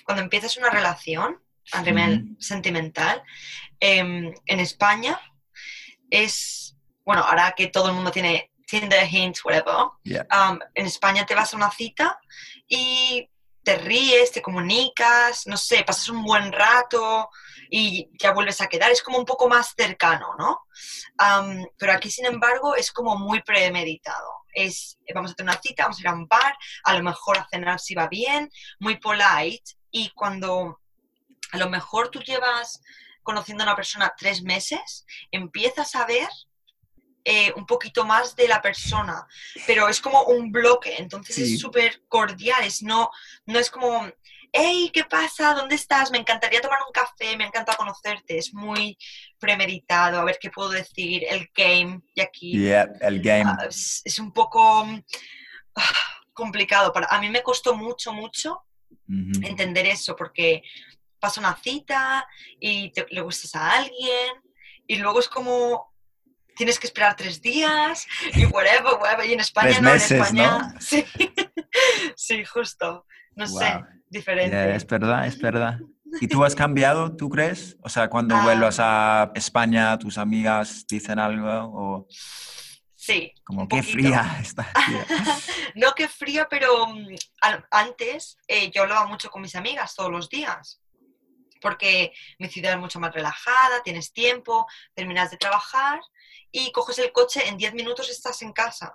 cuando 0.04 0.22
empiezas 0.22 0.56
una 0.56 0.70
relación 0.70 1.38
a 1.72 1.82
nivel 1.82 2.36
sentimental, 2.38 3.22
em, 3.80 4.32
en 4.46 4.60
España 4.60 5.20
es, 6.10 6.76
bueno, 7.04 7.22
ahora 7.22 7.54
que 7.56 7.68
todo 7.68 7.88
el 7.88 7.94
mundo 7.94 8.10
tiene 8.10 8.50
Tinder, 8.66 9.06
Hints, 9.10 9.44
whatever, 9.44 9.88
en 10.74 10.86
España 10.86 11.26
te 11.26 11.34
vas 11.34 11.52
a 11.52 11.56
una 11.56 11.70
cita 11.70 12.18
y 12.68 13.28
te 13.62 13.76
ríes, 13.78 14.30
te 14.30 14.42
comunicas, 14.42 15.46
no 15.46 15.56
sé, 15.56 15.84
pasas 15.84 16.08
un 16.10 16.22
buen 16.22 16.52
rato 16.52 17.30
y 17.70 18.10
ya 18.18 18.32
vuelves 18.32 18.60
a 18.60 18.68
quedar, 18.68 18.90
es 18.90 19.02
como 19.02 19.18
un 19.18 19.24
poco 19.24 19.48
más 19.48 19.74
cercano, 19.76 20.34
¿no? 20.38 20.60
pero 21.78 21.92
aquí, 21.92 22.10
sin 22.10 22.26
embargo, 22.26 22.76
es 22.76 22.92
como 22.92 23.16
muy 23.16 23.42
premeditado. 23.42 24.44
Es, 24.52 24.98
vamos 25.12 25.32
a 25.32 25.34
tener 25.34 25.52
una 25.52 25.60
cita, 25.60 25.84
vamos 25.84 25.98
a 25.98 26.00
ir 26.00 26.08
a 26.08 26.12
un 26.12 26.28
bar, 26.28 26.54
a 26.84 26.94
lo 26.94 27.02
mejor 27.02 27.38
a 27.38 27.48
cenar 27.50 27.80
si 27.80 27.94
va 27.94 28.06
bien, 28.06 28.50
muy 28.78 28.98
polite, 28.98 29.72
y 29.90 30.10
cuando 30.10 30.80
a 31.54 31.56
lo 31.56 31.70
mejor 31.70 32.10
tú 32.10 32.20
llevas 32.20 32.82
conociendo 33.22 33.62
a 33.62 33.68
una 33.68 33.76
persona 33.76 34.12
tres 34.18 34.42
meses, 34.42 35.06
empiezas 35.30 35.94
a 35.94 36.04
ver 36.04 36.28
eh, 37.24 37.52
un 37.56 37.64
poquito 37.64 38.04
más 38.04 38.34
de 38.36 38.48
la 38.48 38.60
persona, 38.60 39.26
pero 39.66 39.88
es 39.88 40.00
como 40.00 40.24
un 40.24 40.50
bloque, 40.50 40.96
entonces 40.98 41.38
es 41.38 41.60
súper 41.60 42.02
cordial, 42.08 42.62
es 42.64 42.82
no, 42.82 43.10
no 43.46 43.58
es 43.58 43.70
como, 43.70 44.06
hey, 44.52 44.90
¿qué 44.92 45.04
pasa? 45.04 45.54
¿Dónde 45.54 45.76
estás? 45.76 46.10
Me 46.10 46.18
encantaría 46.18 46.60
tomar 46.60 46.80
un 46.86 46.92
café, 46.92 47.36
me 47.36 47.46
encanta 47.46 47.76
conocerte, 47.76 48.36
es 48.36 48.52
muy 48.52 48.98
premeditado, 49.38 50.18
a 50.18 50.24
ver 50.24 50.38
qué 50.40 50.50
puedo 50.50 50.70
decir, 50.70 51.24
el 51.30 51.48
game, 51.54 52.02
y 52.14 52.20
aquí 52.20 52.68
el 53.00 53.22
game. 53.22 53.44
Ah, 53.46 53.68
es, 53.68 54.18
un 54.18 54.32
poco 54.32 54.84
ah, 55.76 56.00
complicado, 56.34 56.92
para, 56.92 57.06
a 57.06 57.20
mí 57.20 57.30
me 57.30 57.44
costó 57.44 57.74
mucho, 57.74 58.12
mucho 58.12 58.60
entender 59.06 59.86
eso, 59.86 60.16
porque 60.16 60.62
pasa 61.24 61.40
una 61.40 61.56
cita 61.56 62.28
y 62.60 62.92
le 63.10 63.20
gustas 63.22 63.54
a 63.54 63.78
alguien 63.78 64.32
y 64.86 64.96
luego 64.96 65.20
es 65.20 65.28
como 65.28 65.90
tienes 66.54 66.78
que 66.78 66.86
esperar 66.86 67.16
tres 67.16 67.40
días 67.40 68.06
y 68.34 68.44
whatever, 68.44 68.92
whatever. 69.00 69.26
Y 69.26 69.32
en 69.32 69.40
España 69.40 69.80
no, 69.80 69.88
en 69.88 69.96
España. 69.96 70.74
Sí. 70.80 71.06
sí, 72.14 72.44
justo. 72.44 73.06
No 73.34 73.46
sé, 73.46 73.80
diferente. 74.10 74.76
es 74.76 74.86
verdad, 74.86 75.26
es 75.26 75.38
verdad. 75.38 75.78
¿Y 76.20 76.28
tú 76.28 76.44
has 76.44 76.54
cambiado, 76.54 77.16
tú 77.16 77.30
crees? 77.30 77.78
O 77.82 77.88
sea, 77.88 78.10
cuando 78.10 78.40
vuelvas 78.42 78.78
a 78.78 79.22
ah. 79.22 79.32
España, 79.34 79.98
tus 79.98 80.18
amigas 80.18 80.86
dicen 80.86 81.18
algo 81.18 81.48
o... 81.48 82.06
Sí. 82.94 83.32
Como 83.44 83.66
qué 83.66 83.82
fría 83.82 84.38
está. 84.40 84.70
no 85.74 85.92
qué 85.96 86.06
fría, 86.06 86.46
pero 86.48 86.86
mm, 86.86 87.16
antes 87.70 88.36
eh, 88.46 88.70
yo 88.70 88.82
hablaba 88.82 89.06
mucho 89.06 89.30
con 89.30 89.42
mis 89.42 89.56
amigas 89.56 89.94
todos 89.94 90.12
los 90.12 90.28
días 90.28 90.83
porque 91.64 92.12
mi 92.38 92.48
ciudad 92.48 92.74
es 92.74 92.78
mucho 92.78 93.00
más 93.00 93.14
relajada, 93.14 93.82
tienes 93.82 94.12
tiempo, 94.12 94.66
terminas 94.92 95.30
de 95.30 95.38
trabajar 95.38 95.98
y 96.52 96.70
coges 96.72 96.98
el 96.98 97.10
coche, 97.10 97.48
en 97.48 97.56
10 97.56 97.72
minutos 97.72 98.10
estás 98.10 98.42
en 98.42 98.52
casa. 98.52 98.94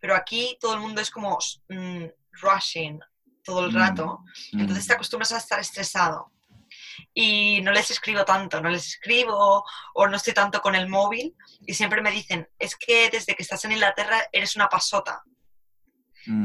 Pero 0.00 0.14
aquí 0.14 0.58
todo 0.60 0.74
el 0.74 0.80
mundo 0.80 1.00
es 1.00 1.10
como 1.10 1.38
mm, 1.70 2.04
rushing 2.42 3.00
todo 3.42 3.64
el 3.64 3.72
mm, 3.72 3.74
rato, 3.74 4.20
mm. 4.52 4.60
entonces 4.60 4.86
te 4.86 4.92
acostumbras 4.92 5.32
a 5.32 5.38
estar 5.38 5.58
estresado. 5.58 6.30
Y 7.14 7.62
no 7.62 7.72
les 7.72 7.90
escribo 7.90 8.22
tanto, 8.26 8.60
no 8.60 8.68
les 8.68 8.86
escribo 8.86 9.64
o 9.94 10.06
no 10.06 10.16
estoy 10.16 10.34
tanto 10.34 10.60
con 10.60 10.74
el 10.74 10.88
móvil 10.88 11.34
y 11.66 11.72
siempre 11.72 12.02
me 12.02 12.10
dicen, 12.10 12.50
es 12.58 12.76
que 12.76 13.08
desde 13.08 13.34
que 13.34 13.42
estás 13.44 13.64
en 13.64 13.72
Inglaterra 13.72 14.28
eres 14.30 14.56
una 14.56 14.68
pasota. 14.68 15.22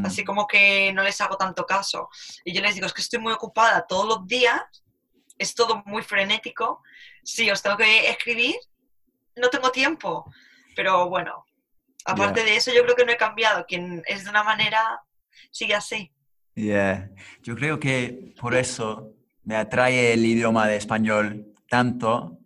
Así 0.04 0.26
como 0.26 0.46
que 0.46 0.92
no 0.94 1.04
les 1.04 1.20
hago 1.22 1.38
tanto 1.38 1.66
caso. 1.66 2.10
Y 2.44 2.54
yo 2.54 2.62
les 2.62 2.76
digo, 2.76 2.86
es 2.86 2.94
que 2.94 3.02
estoy 3.02 3.20
muy 3.20 3.32
ocupada 3.32 3.86
todos 3.88 4.06
los 4.06 4.28
días 4.28 4.62
es 5.40 5.56
todo 5.56 5.82
muy 5.86 6.04
frenético. 6.04 6.84
Si 7.24 7.50
os 7.50 7.64
tengo 7.64 7.78
que 7.78 8.10
escribir, 8.10 8.56
no 9.38 9.50
tengo 9.50 9.72
tiempo. 9.72 10.32
Pero 10.76 11.10
bueno, 11.10 11.46
aparte 12.06 12.44
de 12.44 12.58
eso, 12.58 12.72
yo 12.74 12.84
creo 12.84 12.96
que 12.96 13.06
no 13.06 13.12
he 13.12 13.18
cambiado. 13.18 13.66
Quien 13.66 14.04
es 14.06 14.26
de 14.26 14.30
una 14.30 14.44
manera, 14.44 15.02
sigue 15.50 15.74
así. 15.74 16.12
Yeah. 16.54 17.10
Yo 17.42 17.56
creo 17.56 17.80
que 17.80 18.34
por 18.40 18.54
eso 18.54 19.14
me 19.44 19.56
atrae 19.56 20.14
el 20.14 20.26
idioma 20.26 20.68
de 20.68 20.76
español 20.76 21.54
tanto, 21.70 22.38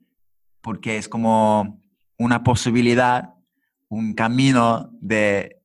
porque 0.61 0.97
es 0.97 1.09
como 1.09 1.81
una 2.17 2.43
posibilidad, 2.43 3.33
un 3.89 4.13
camino 4.13 4.91
de, 5.01 5.59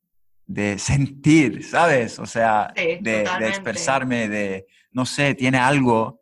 sentir, 0.78 1.62
¿sabes? 1.62 2.18
O 2.18 2.26
sea, 2.26 2.72
de, 2.74 2.98
de, 3.02 3.48
expresarme, 3.48 4.28
de, 4.28 4.66
no 4.92 5.04
sé, 5.04 5.34
tiene 5.34 5.58
algo 5.58 6.17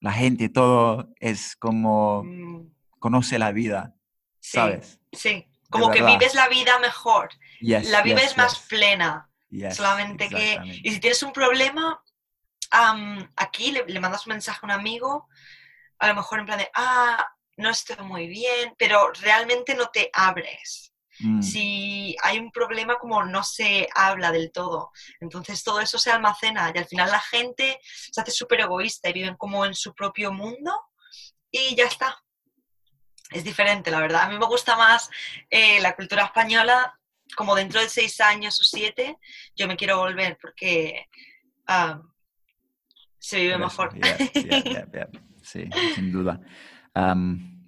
la 0.00 0.12
gente, 0.12 0.48
todo 0.48 1.12
es 1.20 1.56
como 1.56 2.24
mm. 2.24 2.72
conoce 2.98 3.38
la 3.38 3.52
vida, 3.52 3.94
¿sabes? 4.40 4.98
Sí, 5.12 5.46
como 5.68 5.90
que 5.90 6.02
vives 6.02 6.34
la 6.34 6.48
vida 6.48 6.78
mejor, 6.78 7.28
la 7.60 8.02
vives 8.02 8.36
más 8.36 8.58
plena. 8.60 9.26
Solamente 9.72 10.28
que, 10.28 10.60
y 10.84 10.92
si 10.92 11.00
tienes 11.00 11.22
un 11.22 11.32
problema, 11.32 12.00
aquí 13.36 13.72
le, 13.72 14.00
mandas 14.00 14.26
un 14.26 14.32
mensaje 14.32 14.60
a 14.62 14.66
un 14.66 14.70
amigo, 14.70 15.28
a 15.98 16.08
lo 16.08 16.14
mejor 16.14 16.38
en 16.38 16.46
plan 16.46 16.58
de, 16.58 16.70
ah, 16.74 17.26
no 17.56 17.70
estoy 17.70 17.96
muy 18.04 18.26
bien, 18.26 18.74
pero 18.78 19.12
realmente 19.20 19.74
no 19.74 19.88
te 19.88 20.10
abres. 20.12 20.89
Mm. 21.20 21.42
Si 21.42 22.16
hay 22.22 22.38
un 22.38 22.50
problema 22.50 22.96
como 22.98 23.22
no 23.24 23.42
se 23.44 23.88
habla 23.94 24.32
del 24.32 24.50
todo, 24.52 24.90
entonces 25.20 25.62
todo 25.62 25.80
eso 25.80 25.98
se 25.98 26.10
almacena 26.10 26.72
y 26.74 26.78
al 26.78 26.86
final 26.86 27.10
la 27.10 27.20
gente 27.20 27.78
se 27.82 28.20
hace 28.20 28.30
súper 28.30 28.60
egoísta 28.60 29.08
y 29.08 29.14
viven 29.14 29.36
como 29.36 29.64
en 29.64 29.74
su 29.74 29.94
propio 29.94 30.32
mundo 30.32 30.72
y 31.50 31.74
ya 31.74 31.84
está. 31.86 32.16
Es 33.30 33.44
diferente, 33.44 33.90
la 33.90 34.00
verdad. 34.00 34.22
A 34.22 34.28
mí 34.28 34.38
me 34.38 34.46
gusta 34.46 34.76
más 34.76 35.08
eh, 35.48 35.80
la 35.80 35.94
cultura 35.94 36.24
española, 36.24 36.98
como 37.36 37.54
dentro 37.54 37.80
de 37.80 37.88
seis 37.88 38.20
años 38.20 38.60
o 38.60 38.64
siete, 38.64 39.16
yo 39.54 39.68
me 39.68 39.76
quiero 39.76 39.98
volver 39.98 40.36
porque 40.40 41.06
ah, 41.66 42.02
se 43.18 43.40
vive 43.40 43.58
mejor. 43.58 43.92
sí, 45.42 45.68
sin 45.94 46.10
duda. 46.10 46.40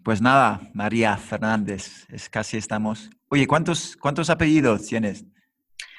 Pues 0.05 0.21
nada, 0.21 0.61
María 0.75 1.17
Fernández, 1.17 2.07
es 2.11 2.29
casi 2.29 2.57
estamos. 2.57 3.09
Oye, 3.29 3.47
¿cuántos, 3.47 3.97
cuántos 3.97 4.31
apellidos 4.31 4.87
tienes? 4.87 5.25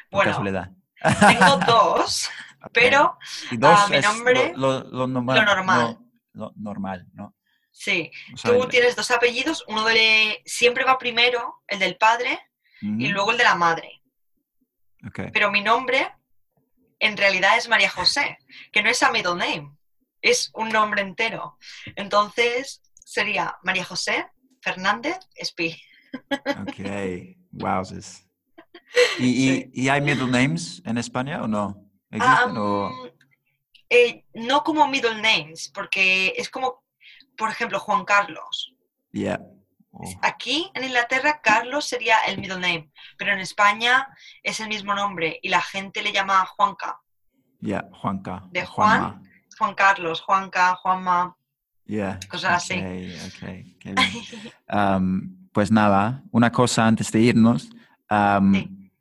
Por 0.09 0.25
casualidad. 0.25 0.71
Tengo 1.01 1.57
dos, 1.67 2.29
pero 2.73 3.17
ah, 3.61 3.87
mi 3.89 3.99
nombre. 3.99 4.53
Lo, 4.55 5.07
normal. 5.07 5.97
Lo 6.33 6.51
normal, 6.57 7.07
¿no? 7.13 7.33
Sí. 7.71 8.11
Tú 8.41 8.67
tienes 8.67 8.95
dos 8.95 9.09
apellidos, 9.09 9.63
uno 9.67 9.85
de. 9.85 10.41
Siempre 10.45 10.83
va 10.83 10.97
primero, 10.97 11.63
el 11.67 11.79
del 11.79 11.95
padre, 11.95 12.39
y 12.81 13.07
luego 13.07 13.31
el 13.31 13.37
de 13.37 13.43
la 13.45 13.55
madre. 13.55 14.01
Okay. 15.07 15.31
Pero 15.31 15.49
mi 15.49 15.61
nombre, 15.61 16.13
en 16.99 17.15
realidad, 17.15 17.57
es 17.57 17.69
María 17.69 17.89
José, 17.89 18.37
que 18.71 18.83
no 18.83 18.89
es 18.89 19.01
a 19.01 19.11
middle 19.11 19.35
name, 19.35 19.75
es 20.21 20.51
un 20.53 20.69
nombre 20.69 21.01
entero. 21.01 21.57
Entonces, 21.95 22.81
sería 23.05 23.57
María 23.63 23.83
José 23.83 24.27
Fernández 24.61 25.19
Espi. 25.35 25.75
Ok, 26.45 27.37
wow. 27.51 27.83
¿Y, 29.19 29.69
¿Y, 29.73 29.89
hay 29.89 30.01
middle 30.01 30.27
names 30.27 30.81
en 30.85 30.97
España 30.97 31.41
o 31.43 31.47
no? 31.47 31.89
Um, 32.11 33.09
eh, 33.89 34.23
no 34.33 34.63
como 34.63 34.87
middle 34.87 35.21
names, 35.21 35.71
porque 35.73 36.33
es 36.37 36.49
como, 36.49 36.83
por 37.37 37.49
ejemplo, 37.49 37.79
Juan 37.79 38.05
Carlos. 38.05 38.73
Yeah. 39.11 39.39
Oh, 39.91 40.03
Aquí 40.21 40.71
en 40.73 40.83
Inglaterra, 40.85 41.41
Carlos 41.41 41.85
sería 41.85 42.17
el 42.27 42.39
middle 42.39 42.59
name, 42.59 42.91
pero 43.17 43.33
en 43.33 43.39
España 43.39 44.07
es 44.41 44.59
el 44.59 44.67
mismo 44.67 44.95
nombre 44.95 45.39
y 45.41 45.49
la 45.49 45.61
gente 45.61 46.01
le 46.01 46.11
llama 46.11 46.45
Juanca. 46.45 46.99
yeah, 47.59 47.87
Juanca. 48.01 48.43
De 48.51 48.63
o 48.63 48.67
Juanma. 48.67 49.21
Juan 49.57 49.75
Carlos, 49.75 50.21
Juanca, 50.21 50.75
Juanma. 50.75 51.35
Yeah. 51.85 52.19
cosas 52.29 52.63
así. 52.63 52.73
ok, 52.79 52.83
ok, 53.27 53.77
qué 53.79 53.93
bien. 53.93 55.37
Pues 55.51 55.71
nada, 55.71 56.23
una 56.31 56.51
cosa 56.51 56.87
antes 56.87 57.11
de 57.11 57.19
irnos. 57.21 57.69
Sí. 58.09 58.91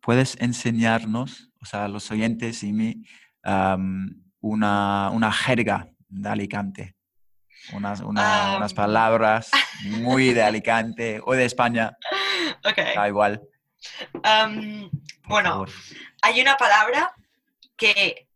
¿Puedes 0.00 0.36
enseñarnos, 0.40 1.50
o 1.60 1.66
sea, 1.66 1.84
a 1.84 1.88
los 1.88 2.10
oyentes 2.10 2.62
y 2.62 2.72
mí, 2.72 3.04
am, 3.42 4.22
una, 4.40 5.10
una 5.10 5.30
jerga 5.30 5.88
de 6.08 6.28
Alicante? 6.28 6.96
Unas, 7.74 8.00
una- 8.00 8.56
unas 8.56 8.72
palabras 8.72 9.50
muy 9.84 10.32
de 10.32 10.42
Alicante 10.50 11.20
o 11.24 11.34
de 11.34 11.44
España, 11.44 11.92
Ok. 12.64 12.78
da 12.96 13.06
igual. 13.08 13.42
Bueno, 15.28 15.50
favor. 15.50 15.70
hay 16.22 16.40
una 16.40 16.56
palabra 16.56 17.12
que 17.76 18.26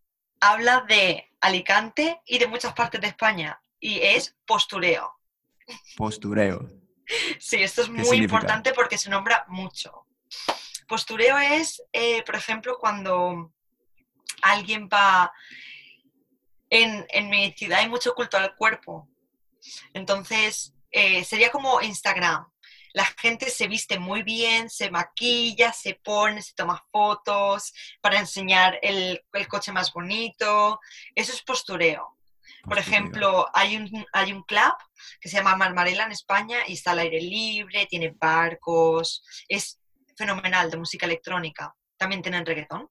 habla 0.41 0.85
de 0.89 1.25
Alicante 1.41 2.21
y 2.27 2.39
de 2.39 2.47
muchas 2.47 2.73
partes 2.75 3.01
de 3.01 3.09
España 3.09 3.59
y 3.85 4.01
es 4.01 4.35
postureo. 4.47 5.13
Postureo. 5.95 6.67
Sí, 7.39 7.63
esto 7.63 7.83
es 7.83 7.89
¿Qué 7.89 7.93
muy 7.93 8.05
significa? 8.05 8.25
importante 8.25 8.73
porque 8.73 8.97
se 8.97 9.11
nombra 9.11 9.45
mucho. 9.49 10.07
Postureo 10.89 11.37
es, 11.37 11.83
eh, 11.93 12.23
por 12.23 12.35
ejemplo, 12.35 12.79
cuando 12.79 13.53
alguien 14.41 14.89
va... 14.91 15.31
En, 16.71 17.07
en 17.11 17.29
mi 17.29 17.53
ciudad 17.53 17.81
hay 17.81 17.91
mucho 17.91 18.15
culto 18.15 18.39
al 18.39 18.57
cuerpo. 18.57 19.07
Entonces, 19.93 20.73
eh, 20.91 21.23
sería 21.23 21.51
como 21.51 21.83
Instagram. 21.83 22.51
La 22.95 23.05
gente 23.05 23.51
se 23.51 23.69
viste 23.69 23.99
muy 23.99 24.23
bien, 24.23 24.71
se 24.71 24.91
maquilla, 24.91 25.75
se 25.75 25.95
pone, 26.03 26.41
se 26.41 26.55
toma 26.55 26.83
fotos 26.91 27.75
para 28.01 28.19
enseñar 28.19 28.79
el, 28.81 29.23
el 29.35 29.47
coche 29.47 29.73
más 29.73 29.93
bonito. 29.93 30.81
Eso 31.15 31.33
es 31.35 31.43
postureo. 31.43 32.17
Por 32.65 32.79
ejemplo, 32.79 33.47
hay 33.53 33.77
un, 33.77 34.07
hay 34.13 34.33
un 34.33 34.43
club 34.43 34.75
que 35.21 35.29
se 35.29 35.37
llama 35.37 35.57
Marmarela 35.57 36.05
en 36.05 36.13
España 36.13 36.59
y 36.67 36.75
está 36.75 36.93
al 36.93 37.01
aire 37.01 37.21
libre, 37.21 37.87
tiene 37.87 38.15
barcos, 38.17 39.25
es 39.49 39.81
fenomenal 40.17 40.71
de 40.71 40.79
música 40.79 41.07
electrónica, 41.07 41.75
también 41.97 42.23
tienen 42.23 42.47
reggaetón. 42.47 42.89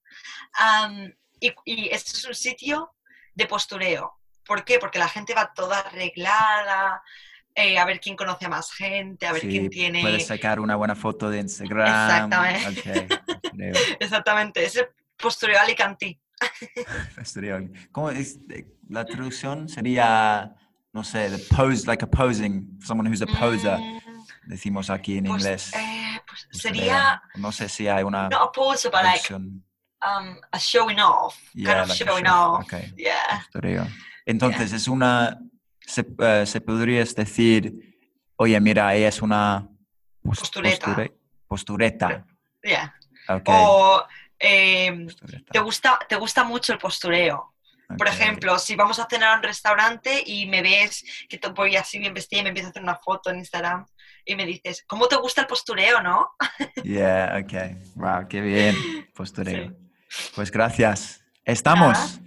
Am, 0.59 1.11
y, 1.39 1.53
y 1.65 1.89
este 1.89 2.11
es 2.11 2.25
un 2.25 2.35
sitio 2.35 2.93
de 3.33 3.47
postureo. 3.47 4.19
¿Por 4.45 4.63
qué? 4.63 4.79
Porque 4.79 4.99
la 4.99 5.09
gente 5.09 5.33
va 5.33 5.53
toda 5.53 5.79
arreglada, 5.79 7.01
eh, 7.55 7.77
a 7.77 7.85
ver 7.85 7.99
quién 7.99 8.15
conoce 8.15 8.45
a 8.45 8.49
más 8.49 8.71
gente, 8.71 9.27
a 9.27 9.31
ver 9.31 9.41
Sí, 9.41 9.47
quién 9.47 9.69
tiene... 9.69 10.01
Puedes 10.01 10.27
sacar 10.27 10.59
una 10.59 10.75
buena 10.75 10.95
foto 10.95 11.29
de 11.29 11.39
Instagram. 11.39 11.87
Exactamente. 11.87 13.07
Ok, 13.07 13.41
postureo. 13.41 13.73
Exactamente, 13.99 14.65
ese 14.65 14.89
postureo 15.17 15.59
alicantí. 15.59 16.19
¿Cómo 17.91 18.09
es? 18.09 18.39
La 18.89 19.05
traducción 19.05 19.67
sería, 19.69 20.55
no 20.91 21.03
sé, 21.03 21.29
the 21.29 21.37
pose, 21.55 21.85
like 21.87 22.03
a 22.03 22.07
posing, 22.09 22.79
someone 22.81 23.07
who's 23.09 23.21
a 23.21 23.25
poser, 23.27 23.77
Mm, 23.79 23.99
decimos 24.49 24.89
aquí 24.89 25.17
en 25.17 25.25
pues, 25.25 25.41
inglés. 25.43 25.73
eh, 25.75 26.19
pues 26.27 26.47
sería, 26.51 27.21
No 27.35 27.51
sé 27.51 27.69
si 27.69 27.87
hay 27.87 28.03
una 28.03 28.29
not 28.29 28.49
a 28.49 28.51
poser, 28.51 28.91
but 28.91 29.01
like 29.03 29.33
um, 29.33 29.61
a 30.51 30.59
showing 30.59 30.99
off, 30.99 31.35
Yeah, 31.53 31.69
kind 31.71 31.81
of 31.83 31.87
like 31.89 32.03
showing 32.05 32.25
show. 32.25 32.55
off. 32.55 32.63
Ok, 32.65 32.73
Yeah. 32.97 33.15
postureo. 33.39 33.87
Entonces, 34.25 34.73
es 34.73 34.87
una, 34.87 35.39
se, 35.85 36.05
eh, 36.19 36.45
se 36.45 36.61
podrías 36.61 37.15
decir, 37.15 37.97
oye, 38.37 38.59
mira, 38.59 38.93
ella 38.95 39.07
es 39.09 39.21
una 39.21 39.67
pos- 40.23 40.39
Postureta. 40.39 40.85
posture- 40.87 41.13
postureta. 41.47 42.25
Yeah. 42.63 42.93
Ok, 43.29 43.47
O 43.49 44.03
em, 44.43 45.07
te, 45.51 45.59
gusta, 45.59 45.99
te 46.07 46.15
gusta 46.15 46.43
mucho 46.43 46.73
el 46.73 46.79
postureo. 46.79 47.53
Por 47.97 48.07
ejemplo, 48.07 48.57
si 48.57 48.75
vamos 48.75 48.97
a 48.99 49.07
cenar 49.09 49.33
a 49.33 49.37
un 49.37 49.43
restaurante 49.43 50.23
y 50.25 50.47
me 50.47 50.61
ves 50.61 51.03
que 51.29 51.37
te 51.37 51.49
voy 51.49 51.75
así 51.75 51.99
bien 51.99 52.13
vestida 52.13 52.39
y 52.39 52.43
me 52.43 52.49
empiezas 52.49 52.69
a 52.69 52.71
hacer 52.71 52.83
una 52.83 52.95
foto 52.95 53.29
en 53.29 53.37
Instagram 53.37 53.85
y 54.25 54.35
me 54.35 54.45
dices, 54.45 54.83
¿cómo 54.87 55.07
te 55.07 55.15
gusta 55.15 55.41
el 55.41 55.47
postureo, 55.47 56.01
no? 56.01 56.31
Yeah, 56.83 57.39
ok. 57.43 57.95
Wow, 57.95 58.27
qué 58.27 58.41
bien. 58.41 58.75
Postureo. 59.13 59.75
Pues 60.35 60.51
gracias. 60.51 61.23
Estamos. 61.45 62.19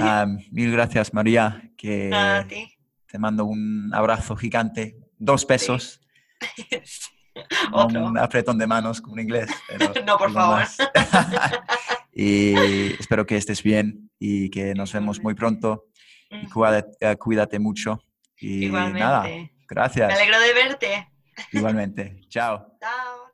Am, 0.00 0.38
mil 0.50 0.70
gracias, 0.72 1.12
María, 1.12 1.62
que 1.76 2.08
Nada, 2.08 2.46
te 2.46 3.18
mando 3.18 3.44
un 3.44 3.90
abrazo 3.92 4.36
gigante. 4.36 4.96
Dos 5.18 5.46
besos. 5.46 6.00
Otro. 7.72 8.04
un 8.04 8.18
apretón 8.18 8.58
de 8.58 8.66
manos 8.66 9.00
como 9.00 9.16
en 9.16 9.22
inglés. 9.22 9.50
pero 9.68 9.92
No, 10.04 10.18
por 10.18 10.32
favor. 10.32 10.64
Y 12.20 12.94
espero 12.98 13.24
que 13.24 13.36
estés 13.36 13.62
bien 13.62 14.10
y 14.18 14.50
que 14.50 14.74
nos 14.74 14.92
vemos 14.92 15.22
muy 15.22 15.34
pronto. 15.34 15.84
Y 16.30 16.46
cuídate, 16.48 16.90
eh, 17.00 17.16
cuídate 17.16 17.58
mucho. 17.60 18.00
Y 18.40 18.64
Igualmente. 18.66 18.98
nada, 18.98 19.22
Me 19.22 19.52
gracias. 19.68 20.12
alegro 20.12 20.40
de 20.40 20.52
verte. 20.52 21.08
Igualmente. 21.52 22.20
Chao. 22.28 22.76
Chao. 22.80 23.27